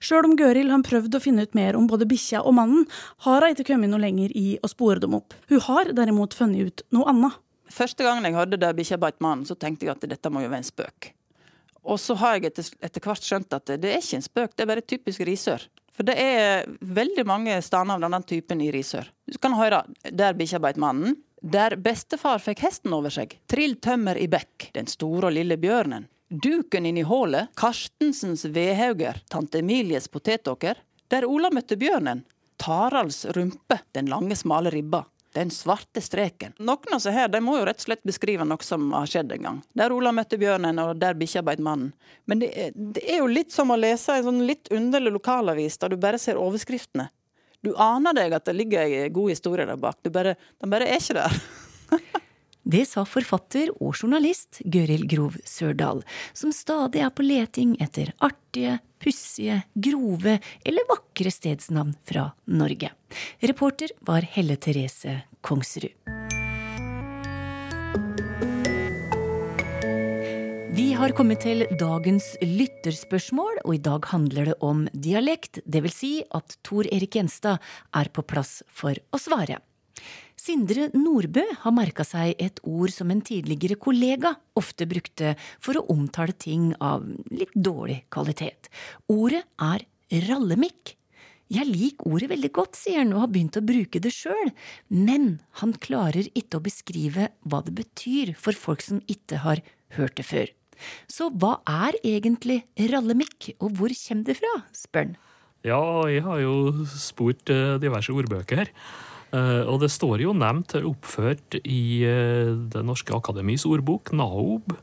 Sjøl 0.00 0.28
om 0.28 0.36
Gøril 0.38 0.72
har 0.72 0.82
prøvd 0.86 1.16
å 1.16 1.22
finne 1.22 1.44
ut 1.46 1.54
mer 1.58 1.78
om 1.78 1.86
både 1.90 2.08
bikkja 2.08 2.42
og 2.46 2.56
mannen, 2.56 2.86
har 3.26 3.44
hun 3.44 3.54
ikke 3.54 3.72
kommet 3.72 3.92
noe 3.92 4.02
lenger 4.02 4.34
i 4.36 4.58
å 4.62 4.70
spore 4.70 5.02
dem 5.02 5.16
opp. 5.18 5.36
Hun 5.50 5.64
har 5.68 5.92
derimot 5.96 6.36
funnet 6.36 6.70
ut 6.70 6.84
noe 6.96 7.08
annet. 7.12 7.38
Første 7.70 8.02
gangen 8.02 8.26
jeg 8.26 8.34
hørte 8.34 8.58
der 8.58 8.74
bikkja 8.74 8.98
beit 8.98 9.20
mannen, 9.22 9.46
så 9.46 9.54
tenkte 9.54 9.86
jeg 9.86 9.94
at 9.94 10.06
dette 10.10 10.32
må 10.32 10.42
jo 10.42 10.50
være 10.50 10.64
en 10.64 10.70
spøk. 10.70 11.12
Og 11.86 12.00
så 12.00 12.16
har 12.20 12.36
jeg 12.36 12.50
etter, 12.50 12.66
etter, 12.84 13.04
hvert 13.04 13.24
skjønt 13.24 13.54
at 13.56 13.72
det 13.80 13.88
er 13.88 14.02
ikke 14.02 14.18
en 14.18 14.26
spøk, 14.26 14.54
det 14.56 14.64
er 14.64 14.70
bare 14.72 14.84
typisk 14.84 15.24
Risør. 15.24 15.64
For 15.96 16.06
det 16.06 16.16
er 16.20 16.68
veldig 16.80 17.24
mange 17.28 17.56
steder 17.64 17.94
av 17.94 18.04
denne 18.04 18.20
typen 18.28 18.60
i 18.64 18.70
Risør. 18.74 19.08
Du 19.28 19.38
kan 19.38 19.56
høre 19.56 19.84
'Der 20.04 20.34
bikkja 20.34 20.60
beit 20.60 20.76
mannen', 20.76 21.16
'Der 21.42 21.76
bestefar 21.76 22.38
fikk 22.38 22.60
hesten 22.60 22.92
over 22.92 23.10
seg', 23.10 23.36
'Trill 23.48 23.76
tømmer 23.76 24.16
i 24.16 24.26
bekk', 24.26 24.72
'Den 24.72 24.86
store 24.86 25.26
og 25.26 25.32
lille 25.32 25.56
bjørnen', 25.56 26.08
Duken 26.30 26.86
inn 26.86 26.98
i 26.98 27.02
hullet, 27.02 27.48
Karstensens 27.54 28.44
vedhauger, 28.44 29.16
tante 29.28 29.58
Emilies 29.58 30.08
potetåker, 30.08 30.78
der 31.08 31.24
Ola 31.26 31.50
møtte 31.50 31.74
bjørnen, 31.76 32.22
Taralds 32.56 33.24
rumpe, 33.34 33.80
den 33.90 34.06
lange, 34.06 34.36
smale 34.38 34.70
ribba, 34.70 35.00
den 35.34 35.50
svarte 35.50 35.98
streken. 36.00 36.54
Noen 36.62 36.94
av 36.94 37.02
seg 37.02 37.16
her 37.18 37.32
de 37.34 37.40
må 37.42 37.56
jo 37.58 37.64
rett 37.66 37.82
og 37.82 37.88
slett 37.88 38.06
beskrive 38.06 38.46
noe 38.46 38.62
som 38.62 38.92
har 38.94 39.10
skjedd 39.10 39.34
en 39.34 39.48
gang. 39.48 39.58
Der 39.74 39.90
Ola 39.90 40.14
møtte 40.14 40.38
bjørnen, 40.38 40.78
og 40.78 41.02
der 41.02 41.18
bikkja 41.18 41.42
beit 41.42 41.58
mannen. 41.66 41.90
Men 42.30 42.44
det 42.44 42.52
er, 42.54 42.78
det 42.78 43.02
er, 43.08 43.24
jo 43.24 43.26
litt 43.34 43.50
som 43.50 43.74
å 43.74 43.80
lese 43.80 44.20
en 44.20 44.28
sånn 44.30 44.42
litt 44.46 44.70
underlig 44.70 45.16
lokalavis, 45.18 45.82
der 45.82 45.90
du 45.90 45.98
bare 45.98 46.22
ser 46.22 46.38
overskriftene. 46.38 47.10
Du 47.58 47.74
aner 47.74 48.14
deg 48.14 48.38
at 48.38 48.46
det 48.46 48.54
ligger 48.54 48.86
ei 48.86 49.10
god 49.10 49.34
historie 49.34 49.66
der 49.66 49.82
bak, 49.82 49.98
du 50.06 50.14
bare, 50.14 50.38
den 50.62 50.70
bare 50.70 50.86
er 50.86 51.02
ikke 51.02 51.18
der. 51.24 51.42
Det 52.60 52.82
sa 52.84 53.06
forfatter 53.08 53.70
og 53.80 53.94
journalist 53.96 54.60
Gøril 54.68 55.06
Grov 55.08 55.38
Sørdal, 55.48 56.02
som 56.36 56.52
stadig 56.52 57.00
er 57.00 57.12
på 57.14 57.24
leting 57.24 57.72
etter 57.80 58.12
artige, 58.20 58.78
pussige, 59.00 59.62
grove 59.72 60.36
eller 60.60 60.88
vakre 60.90 61.32
stedsnavn 61.32 61.94
fra 62.04 62.28
Norge. 62.52 62.92
Reporter 63.40 63.94
var 64.04 64.26
Helle 64.28 64.58
Therese 64.60 65.22
Kongsrud. 65.40 65.96
Vi 70.76 70.92
har 70.94 71.16
kommet 71.16 71.40
til 71.42 71.64
dagens 71.80 72.34
lytterspørsmål, 72.44 73.62
og 73.64 73.72
i 73.74 73.80
dag 73.82 74.04
handler 74.12 74.52
det 74.52 74.58
om 74.60 74.84
dialekt. 74.92 75.62
Det 75.64 75.80
vil 75.86 75.96
si 75.96 76.12
at 76.36 76.58
Tor 76.62 76.84
Erik 76.92 77.16
Gjenstad 77.16 77.56
er 77.96 78.12
på 78.12 78.22
plass 78.22 78.60
for 78.68 79.00
å 79.10 79.20
svare. 79.20 79.62
Sindre 80.40 80.86
Nordbø 80.96 81.42
har 81.64 81.72
merka 81.76 82.04
seg 82.06 82.38
et 82.40 82.62
ord 82.64 82.92
som 82.94 83.10
en 83.12 83.20
tidligere 83.24 83.76
kollega 83.76 84.32
ofte 84.56 84.86
brukte 84.88 85.34
for 85.60 85.76
å 85.76 85.82
omtale 85.92 86.32
ting 86.32 86.70
av 86.80 87.04
litt 87.28 87.52
dårlig 87.52 87.98
kvalitet. 88.14 88.70
Ordet 89.12 89.42
er 89.60 89.84
rallemikk. 90.30 90.94
Jeg 91.50 91.66
liker 91.66 92.08
ordet 92.08 92.30
veldig 92.30 92.50
godt, 92.56 92.78
sier 92.78 93.02
han 93.02 93.12
og 93.12 93.24
har 93.24 93.32
begynt 93.34 93.58
å 93.58 93.64
bruke 93.66 94.00
det 94.00 94.14
sjøl, 94.14 94.52
men 94.88 95.42
han 95.60 95.74
klarer 95.82 96.30
ikke 96.30 96.60
å 96.60 96.64
beskrive 96.64 97.28
hva 97.42 97.60
det 97.66 97.74
betyr 97.82 98.32
for 98.38 98.56
folk 98.56 98.86
som 98.86 99.02
ikke 99.10 99.42
har 99.44 99.60
hørt 99.98 100.16
det 100.22 100.28
før. 100.30 100.54
Så 101.10 101.28
hva 101.34 101.58
er 101.68 101.98
egentlig 102.06 102.62
rallemikk, 102.94 103.52
og 103.58 103.76
hvor 103.76 103.92
kommer 104.06 104.30
det 104.30 104.40
fra, 104.40 104.56
spør 104.72 105.10
han. 105.10 105.14
Ja, 105.66 105.84
jeg 106.08 106.24
har 106.24 106.40
jo 106.40 106.86
spurt 106.88 107.50
eh, 107.52 107.76
diverse 107.82 108.14
ordbøker. 108.16 108.62
her. 108.62 108.70
Eh, 109.30 109.62
og 109.62 109.80
det 109.82 109.90
står 109.94 110.24
jo 110.24 110.34
nevnt 110.34 110.74
oppført 110.80 111.60
i 111.62 112.02
eh, 112.06 112.54
Det 112.72 112.82
norske 112.86 113.14
akademis 113.14 113.66
ordbok, 113.68 114.12
NAOB, 114.16 114.74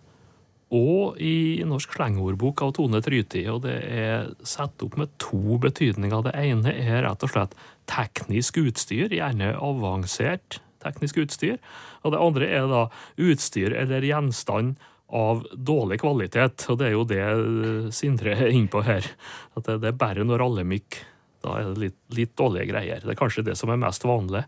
og 0.78 1.20
i 1.24 1.64
Norsk 1.64 1.94
slengordbok 1.96 2.62
av 2.66 2.74
Tone 2.76 3.00
Tryti. 3.04 3.46
Og 3.52 3.62
det 3.64 3.78
er 3.88 4.32
satt 4.44 4.84
opp 4.84 4.98
med 5.00 5.14
to 5.22 5.60
betydninger. 5.64 6.26
Det 6.26 6.36
ene 6.36 6.74
er 6.76 7.06
rett 7.06 7.24
og 7.24 7.32
slett 7.32 7.56
teknisk 7.88 8.60
utstyr, 8.60 9.14
gjerne 9.16 9.54
avansert 9.56 10.60
teknisk 10.84 11.22
utstyr. 11.24 11.58
Og 12.04 12.14
det 12.14 12.22
andre 12.22 12.52
er 12.60 12.68
da 12.70 12.84
utstyr 13.16 13.76
eller 13.80 14.06
gjenstand 14.06 14.76
av 15.08 15.46
dårlig 15.56 16.02
kvalitet. 16.04 16.68
Og 16.68 16.82
det 16.82 16.90
er 16.90 16.96
jo 16.98 17.06
det 17.08 17.94
Sindre 17.96 18.36
er 18.36 18.52
inne 18.52 18.72
på 18.72 18.84
her. 18.88 19.08
At 19.56 19.70
det, 19.72 19.80
er 19.88 20.00
bare 20.00 20.28
når 20.28 20.44
alle 20.50 20.68
mikk 20.68 21.00
da 21.48 21.58
er 21.58 21.70
det 21.72 21.84
litt, 21.88 22.00
litt, 22.14 22.34
dårlige 22.40 22.70
greier. 22.74 23.04
Det 23.04 23.16
er 23.16 23.20
kanskje 23.20 23.46
det 23.48 23.58
som 23.60 23.72
er 23.74 23.80
mest 23.82 24.06
vanlig. 24.08 24.44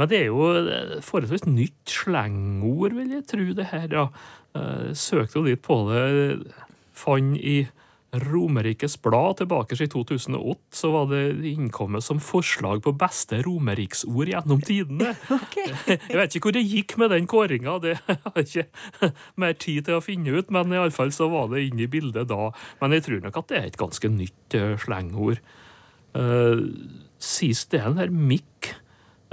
Men 0.00 0.08
det 0.08 0.22
er 0.22 0.30
jo 0.30 0.46
forholdsvis 1.04 1.44
nytt 1.50 1.92
slengord, 1.92 2.96
vil 2.96 3.18
jeg 3.18 3.26
tro, 3.28 3.46
det 3.58 3.68
her. 3.68 3.88
Ja. 3.92 4.06
Søkte 4.96 5.38
jo 5.38 5.44
litt 5.44 5.60
på 5.66 5.76
det. 5.90 6.06
Fant 6.96 7.36
i 7.36 7.58
Romerikes 8.10 8.96
Blad 9.02 9.36
tilbake 9.38 9.76
i 9.78 9.86
2008 9.86 10.58
så 10.74 10.90
var 10.90 11.06
det 11.12 11.46
innkommet 11.46 12.02
som 12.02 12.18
forslag 12.22 12.82
på 12.82 12.92
beste 12.98 13.38
romeriksord 13.46 14.32
gjennom 14.32 14.62
tidene. 14.66 15.14
Okay. 15.50 15.96
Jeg 16.10 16.18
vet 16.18 16.34
ikke 16.34 16.48
hvor 16.48 16.54
det 16.54 16.62
gikk 16.66 16.96
med 17.00 17.10
den 17.12 17.26
kåringa, 17.30 17.76
det 17.82 17.94
har 18.06 18.36
jeg 18.38 18.66
ikke 18.66 19.10
mer 19.40 19.54
tid 19.58 19.86
til 19.86 19.98
å 19.98 20.02
finne 20.04 20.34
ut, 20.34 20.50
men 20.52 20.74
iallfall 20.74 21.12
så 21.14 21.28
var 21.30 21.48
det 21.52 21.62
inne 21.68 21.84
i 21.86 21.90
bildet 21.90 22.28
da. 22.30 22.50
Men 22.82 22.94
jeg 22.96 23.06
tror 23.06 23.22
nok 23.24 23.38
at 23.40 23.50
det 23.50 23.58
er 23.58 23.68
et 23.70 23.78
ganske 23.80 24.10
nytt 24.12 24.56
eh, 24.58 24.74
slengord. 24.82 25.42
Uh, 26.16 26.66
sist 27.20 27.70
delen 27.74 28.00
her, 28.00 28.10
mikk, 28.10 28.72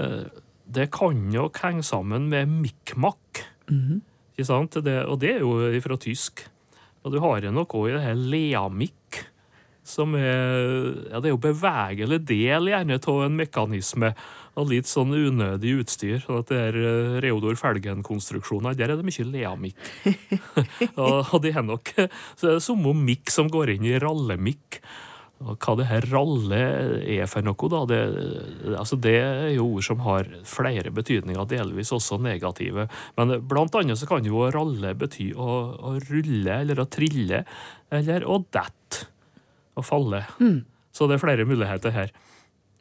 uh, 0.02 0.28
det 0.68 0.90
kan 0.94 1.18
nok 1.32 1.58
henge 1.64 1.84
sammen 1.84 2.30
med 2.30 2.48
mikkmakk. 2.48 3.46
Mm 3.70 3.82
-hmm. 3.82 4.02
Det, 4.38 5.06
og 5.06 5.20
det 5.22 5.36
er 5.36 5.40
jo 5.40 5.82
fra 5.82 5.98
tysk. 5.98 6.50
Og 7.04 7.12
du 7.12 7.20
har 7.20 7.42
jo 7.42 7.52
noe 7.52 7.90
i 7.90 7.94
det 7.96 8.04
her 8.04 8.16
leamikk, 8.16 9.24
som 9.88 10.16
er 10.16 11.08
Ja, 11.10 11.20
det 11.20 11.30
er 11.30 11.36
jo 11.36 11.40
bevegelig 11.40 12.20
del 12.28 12.68
gjerne 12.68 13.00
av 13.00 13.24
en 13.24 13.38
mekanisme 13.40 14.14
og 14.58 14.72
litt 14.72 14.90
sånn 14.90 15.14
unødig 15.14 15.78
utstyr. 15.84 16.20
sånn 16.20 16.42
at 16.42 16.52
det 16.52 16.58
er 16.58 16.76
eh, 16.82 17.20
Reodor 17.24 17.56
Felgen-konstruksjoner, 17.56 18.76
der 18.76 18.92
er 18.92 18.98
det 18.98 19.06
mye 19.08 19.28
leamikk. 19.32 19.78
og, 21.02 21.34
og 21.34 21.46
er 21.46 21.62
nok 21.64 21.94
så 22.36 22.50
er 22.50 22.58
det 22.58 22.66
samme 22.66 22.94
mikk 22.98 23.32
som 23.32 23.48
går 23.54 23.78
inn 23.78 23.88
i 23.88 24.00
rallemikk. 24.02 24.82
Og 25.46 25.58
hva 25.62 25.76
det 25.78 25.86
her 25.86 26.06
ralle 26.10 26.60
er 27.06 27.28
for 27.30 27.46
noe, 27.46 27.70
da, 27.70 27.82
det, 27.90 28.00
altså 28.74 28.98
det 28.98 29.14
er 29.22 29.52
jo 29.54 29.68
ord 29.76 29.86
som 29.86 30.02
har 30.02 30.30
flere 30.50 30.90
betydninger, 30.94 31.44
delvis 31.52 31.94
også 31.94 32.18
negative. 32.24 32.88
Men 33.20 33.36
blant 33.46 33.78
annet 33.78 34.02
så 34.02 34.10
kan 34.10 34.26
jo 34.26 34.48
ralle 34.54 34.96
bety 34.98 35.30
å, 35.38 35.52
å 35.78 35.94
rulle 36.08 36.62
eller 36.64 36.82
å 36.82 36.88
trille, 36.90 37.44
eller 37.94 38.26
å 38.26 38.40
dette. 38.50 39.06
Å 39.78 39.84
falle. 39.86 40.24
Mm. 40.42 40.64
Så 40.90 41.06
det 41.06 41.20
er 41.20 41.22
flere 41.22 41.46
muligheter 41.46 41.94
her. 41.94 42.16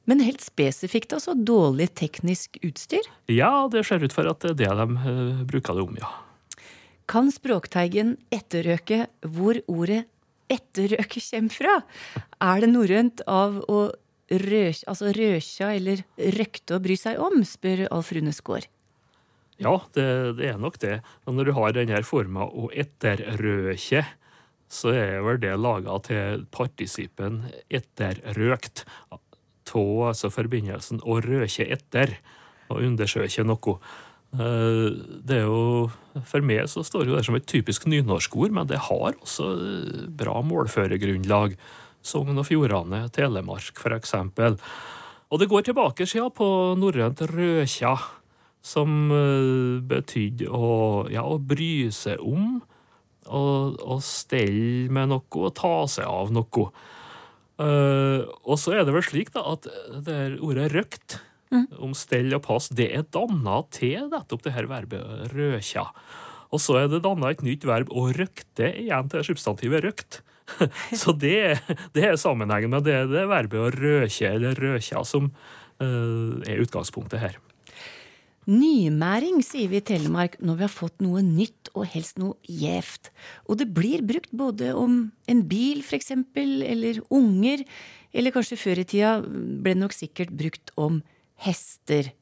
Men 0.08 0.22
helt 0.24 0.40
spesifikt 0.40 1.12
altså 1.12 1.34
dårlig 1.36 1.90
teknisk 1.98 2.56
utstyr? 2.64 3.04
Ja, 3.28 3.66
det 3.68 3.84
ser 3.84 4.00
ut 4.00 4.14
for 4.14 4.30
at 4.30 4.40
det 4.40 4.54
er 4.54 4.60
det 4.62 4.70
de 4.78 5.00
uh, 5.02 5.42
bruker 5.50 5.76
det 5.76 5.84
om, 5.84 5.98
ja. 6.00 6.12
Kan 7.10 7.28
Språkteigen 7.30 8.16
etterøke 8.34 9.04
hvor 9.22 9.60
ordet 9.70 10.06
etterrøke 10.52 11.22
kommer 11.30 11.54
fra? 11.54 11.76
Er 12.42 12.64
det 12.64 12.72
norrønt 12.72 13.22
av 13.30 13.62
å 13.70 13.80
røk, 14.30 14.82
altså 14.90 15.12
røkja 15.14 15.72
eller 15.76 16.02
røkte 16.36 16.76
å 16.76 16.82
bry 16.82 16.96
seg 16.98 17.20
om, 17.22 17.42
spør 17.46 17.86
Alf 17.94 18.12
Runesgaard. 18.14 18.68
Ja, 19.62 19.78
det, 19.96 20.06
det, 20.36 20.50
er 20.50 20.58
nok 20.60 20.78
det. 20.82 20.98
Og 21.24 21.36
når 21.36 21.48
du 21.48 21.52
har 21.56 21.76
denne 21.76 22.02
forma 22.04 22.44
å 22.44 22.68
etterrøke, 22.76 24.02
så 24.68 24.90
er 24.92 25.22
vel 25.24 25.38
det 25.40 25.54
laga 25.56 25.94
til 26.04 26.44
partisipen 26.52 27.46
etterrøkt. 27.70 28.84
Av 29.14 29.22
altså 29.76 30.30
forbindelsen 30.30 31.02
å 31.04 31.18
røke 31.20 31.66
etter, 31.74 32.14
og 32.70 32.82
undersøke 32.86 33.44
noe. 33.44 33.74
Eh, 34.36 34.90
det 35.24 35.40
er 35.40 35.46
jo, 35.46 35.88
For 36.28 36.44
meg 36.44 36.68
så 36.68 36.84
står 36.84 37.08
det 37.08 37.24
som 37.26 37.36
et 37.38 37.48
typisk 37.48 37.86
nynorskord, 37.88 38.52
men 38.52 38.68
det 38.68 38.82
har 38.88 39.16
også 39.16 39.48
bra 40.16 40.40
målførergrunnlag. 40.44 41.56
Sogn 42.06 42.38
og 42.38 42.46
Fjordane, 42.46 43.06
Telemark 43.10 43.80
f.eks. 43.80 44.14
Og 45.26 45.40
det 45.42 45.48
går 45.50 45.66
tilbake 45.66 46.06
siden 46.06 46.30
på 46.30 46.46
norrønt 46.78 47.24
røkja, 47.32 47.96
som 48.62 49.10
uh, 49.10 49.82
betydde 49.82 50.46
å, 50.50 51.06
ja, 51.10 51.24
å 51.26 51.38
bry 51.38 51.88
seg 51.94 52.22
om. 52.22 52.60
Å 53.26 53.96
stelle 54.06 54.86
med 54.94 55.10
noe, 55.10 55.26
og 55.42 55.54
ta 55.58 55.80
seg 55.90 56.06
av 56.06 56.30
noe. 56.30 56.68
Og 57.58 58.58
så 58.62 58.76
er 58.76 58.84
det 58.86 58.94
vel 58.94 59.02
slik 59.02 59.32
da, 59.34 59.42
at 59.56 59.66
det 60.06 60.36
ordet 60.38 60.68
røkt 60.70 61.16
mm. 61.54 61.66
om 61.82 61.94
stell 61.96 62.32
og 62.36 62.44
pass, 62.46 62.70
det 62.74 62.88
er 62.94 63.06
danna 63.14 63.62
til 63.74 64.08
nettopp 64.12 64.46
det 64.46 64.54
her 64.56 64.70
verbet 64.70 65.32
røkja. 65.34 65.88
Og 66.54 66.62
så 66.62 66.78
er 66.80 66.90
det 66.90 67.02
danna 67.04 67.32
et 67.32 67.42
nytt 67.44 67.66
verb 67.66 67.90
å 67.90 68.08
røkte 68.14 68.70
igjen 68.84 69.10
til 69.12 69.26
substantivet 69.26 69.84
røkt. 69.84 70.20
Så 70.94 71.10
det, 71.10 71.58
det, 71.96 72.04
er 72.06 72.20
sammenhengen 72.20 72.70
med 72.70 72.86
det, 72.86 73.00
det 73.10 73.24
verbet 73.26 73.58
å 73.58 73.72
røkje 73.74 74.30
eller 74.36 74.54
røkja 74.54 75.02
som 75.02 75.32
uh, 75.32 76.38
er 76.46 76.62
utgangspunktet 76.62 77.18
her. 77.18 77.40
Nymæring, 78.46 79.40
sier 79.42 79.66
vi 79.72 79.80
i 79.80 79.82
Telemark 79.82 80.36
når 80.38 80.60
vi 80.60 80.64
har 80.68 80.70
fått 80.70 81.02
noe 81.02 81.18
nytt 81.26 81.72
og 81.74 81.88
helst 81.90 82.20
noe 82.22 82.38
gjevt. 82.46 83.10
Og 83.50 83.58
det 83.58 83.66
blir 83.74 84.04
brukt 84.06 84.30
både 84.30 84.70
om 84.78 85.08
en 85.26 85.42
bil, 85.50 85.82
for 85.82 85.98
eksempel, 85.98 86.60
eller 86.62 87.02
unger, 87.10 87.66
eller 88.14 88.34
kanskje 88.34 88.60
før 88.60 88.80
i 88.80 88.86
tida 88.86 89.16
ble 89.26 89.74
det 89.74 89.82
nok 89.82 89.96
sikkert 89.96 90.30
brukt 90.38 90.70
om 90.78 91.02
hester. 91.44 92.12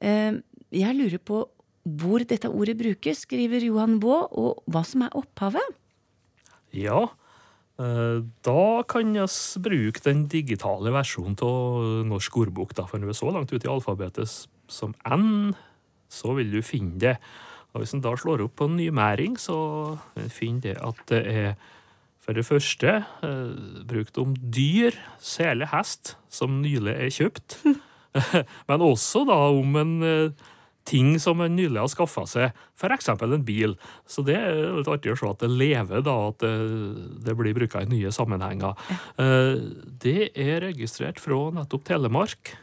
Eh, 0.00 0.40
jeg 0.74 0.98
lurer 0.98 1.22
på 1.22 1.44
hvor 1.86 2.24
dette 2.26 2.50
ordet 2.50 2.74
brukes, 2.80 3.22
skriver 3.26 3.62
Johan 3.62 4.00
Vaa, 4.02 4.26
og 4.34 4.64
hva 4.66 4.82
som 4.86 5.04
er 5.06 5.14
opphavet? 5.14 5.76
Ja, 6.74 7.04
eh, 7.78 8.24
da 8.42 8.66
kan 8.90 9.14
vi 9.14 9.26
bruke 9.62 10.02
den 10.02 10.26
digitale 10.26 10.90
versjonen 10.90 11.38
av 11.46 12.06
Norsk 12.10 12.42
ordbok. 12.42 12.74
Da, 12.74 12.88
for 12.90 12.98
når 12.98 13.12
vi 13.12 13.14
er 13.14 13.22
så 13.22 13.30
langt 13.30 13.54
ute 13.54 13.68
i 13.68 13.72
alfabetet 13.72 14.34
som 14.66 14.96
N, 15.06 15.54
så 16.10 16.34
vil 16.34 16.50
du 16.50 16.60
finne 16.62 16.98
det. 16.98 17.16
Og 17.72 17.82
Hvis 17.82 17.94
en 17.94 18.02
da 18.02 18.16
slår 18.16 18.42
opp 18.42 18.56
på 18.56 18.70
nymæring, 18.72 19.36
så 19.38 19.98
finner 20.32 20.72
det 20.72 20.76
at 20.80 21.02
det 21.10 21.22
er 21.28 21.50
for 22.26 22.34
det 22.34 22.42
første 22.42 22.92
eh, 23.22 23.50
brukt 23.86 24.18
om 24.18 24.34
dyr, 24.34 24.96
særlig 25.22 25.68
hest, 25.70 26.16
som 26.26 26.58
nylig 26.62 26.96
er 26.96 27.12
kjøpt. 27.14 27.60
Men 28.68 28.84
også 28.84 29.24
da 29.28 29.38
om 29.54 29.80
en 29.80 29.96
eh, 30.06 30.46
ting 30.86 31.16
som 31.20 31.40
en 31.42 31.56
nylig 31.58 31.80
har 31.80 31.90
skaffa 31.90 32.24
seg, 32.30 32.60
f.eks. 32.78 33.10
en 33.10 33.46
bil. 33.46 33.74
Så 34.08 34.22
det 34.26 34.36
er 34.38 34.60
litt 34.78 34.90
artig 34.90 35.12
å 35.12 35.18
se 35.18 35.30
at 35.30 35.42
det 35.42 35.50
lever, 35.50 36.04
da, 36.06 36.14
at 36.30 36.44
det, 37.26 37.34
blir 37.38 37.56
bruka 37.56 37.82
i 37.82 37.90
nye 37.90 38.12
sammenhenger. 38.14 38.78
Eh, 39.20 39.58
det 40.04 40.30
er 40.32 40.62
registrert 40.68 41.20
fra 41.22 41.48
nettopp 41.56 41.86
Telemark, 41.88 42.54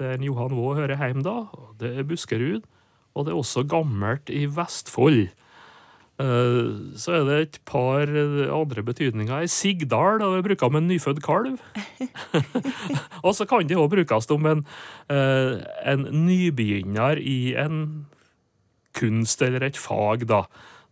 der 0.00 0.22
Johan 0.24 0.56
Vaa 0.56 0.78
hører 0.80 0.98
hjemme 0.98 1.24
da. 1.26 1.36
Det 1.78 1.92
er 2.00 2.08
Buskerud, 2.08 2.64
og 3.12 3.26
det 3.26 3.34
er 3.34 3.42
også 3.42 3.66
gammelt 3.68 4.32
i 4.32 4.46
Vestfold. 4.50 5.28
Eh, 6.20 6.96
så 7.00 7.14
er 7.16 7.24
det 7.26 7.36
et 7.40 7.58
par 7.68 8.10
andre 8.52 8.84
betydninger. 8.84 9.46
Sigdal 9.48 10.20
vi 10.20 10.42
brukt 10.44 10.64
om 10.66 10.76
en 10.76 10.88
nyfødt 10.90 11.22
kalv. 11.24 11.56
og 13.24 13.32
så 13.34 13.46
kan 13.48 13.66
det 13.68 13.78
òg 13.80 13.90
brukes 13.94 14.28
om 14.34 14.48
en, 14.50 14.64
eh, 15.08 15.62
en, 15.88 16.04
nybegynner 16.26 17.16
i 17.18 17.54
en 17.56 18.06
kunst 18.92 19.42
eller 19.42 19.64
et 19.64 19.78
fag, 19.80 20.28
da. 20.28 20.44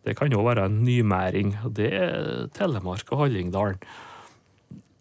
Det 0.06 0.16
kan 0.16 0.32
òg 0.32 0.46
være 0.48 0.64
en 0.70 0.80
nymæring. 0.86 1.58
Det 1.68 1.92
er 1.92 2.48
Telemark 2.56 3.12
og 3.12 3.26
Hallingdalen. 3.26 3.82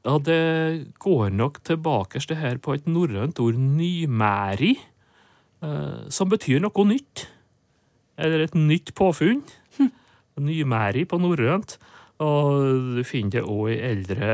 Ja, 0.03 0.17
det 0.17 0.93
går 0.99 1.29
nok 1.31 1.63
tilbake 1.63 2.19
til 2.19 2.39
her 2.39 2.57
på 2.57 2.73
et 2.73 2.87
norrønt 2.87 3.39
ord, 3.39 3.55
nymæri, 3.55 4.75
eh, 5.63 6.03
som 6.09 6.29
betyr 6.29 6.59
noe 6.59 6.85
nytt. 6.87 7.27
Eller 8.19 8.43
et 8.43 8.55
nytt 8.55 8.91
påfunn 8.95 9.45
nymæri 10.43 11.05
på 11.09 11.19
norrønt. 11.21 11.77
Og 12.19 12.97
du 12.97 13.03
finner 13.07 13.37
det 13.37 13.45
òg 13.47 13.69
i 13.71 13.77
eldre 13.89 14.31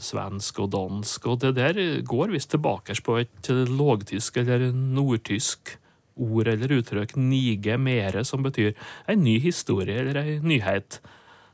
svensk 0.00 0.62
og 0.64 0.70
dansk. 0.72 1.26
Og 1.28 1.42
det 1.42 1.52
der 1.58 1.80
går 2.00 2.32
visst 2.32 2.54
tilbake 2.54 2.96
på 3.04 3.18
et 3.20 3.50
lågtysk 3.68 4.38
eller 4.40 4.70
nordtysk 4.72 5.76
ord 6.16 6.48
eller 6.48 6.78
uttrykk, 6.78 7.16
nige 7.20 7.76
mere, 7.76 8.24
som 8.24 8.42
betyr 8.46 8.72
en 9.08 9.22
ny 9.24 9.36
historie 9.40 9.98
eller 10.00 10.22
en 10.22 10.48
nyhet. 10.48 11.00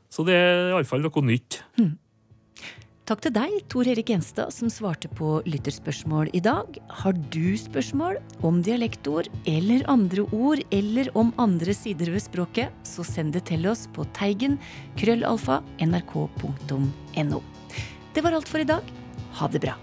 Så 0.07 0.23
det 0.23 0.37
er 0.37 0.71
iallfall 0.71 1.03
noe 1.03 1.25
nytt. 1.25 1.59
Mm. 1.79 1.97
Takk 3.13 3.27
til 3.27 3.33
deg, 3.35 3.51
Tor 3.69 3.85
Erik 3.91 4.07
Gjenstad, 4.09 4.49
som 4.49 4.71
svarte 4.73 5.05
på 5.05 5.35
lytterspørsmål 5.45 6.31
i 6.33 6.39
dag. 6.41 6.79
Har 6.89 7.13
du 7.13 7.53
spørsmål 7.61 8.17
om 8.41 8.57
dialektord 8.65 9.29
eller 9.45 9.85
andre 9.85 10.25
ord, 10.33 10.63
eller 10.73 11.11
om 11.13 11.29
andre 11.37 11.77
sider 11.77 12.09
ved 12.09 12.25
språket, 12.25 12.73
så 12.81 13.05
send 13.05 13.37
det 13.37 13.45
til 13.51 13.69
oss 13.69 13.85
på 13.93 14.07
teigen 14.17 14.57
krøllalfa 14.97 15.61
nrk.no. 15.85 17.41
Det 18.17 18.25
var 18.25 18.33
alt 18.33 18.49
for 18.49 18.65
i 18.65 18.71
dag. 18.73 18.93
Ha 19.37 19.53
det 19.53 19.61
bra. 19.61 19.77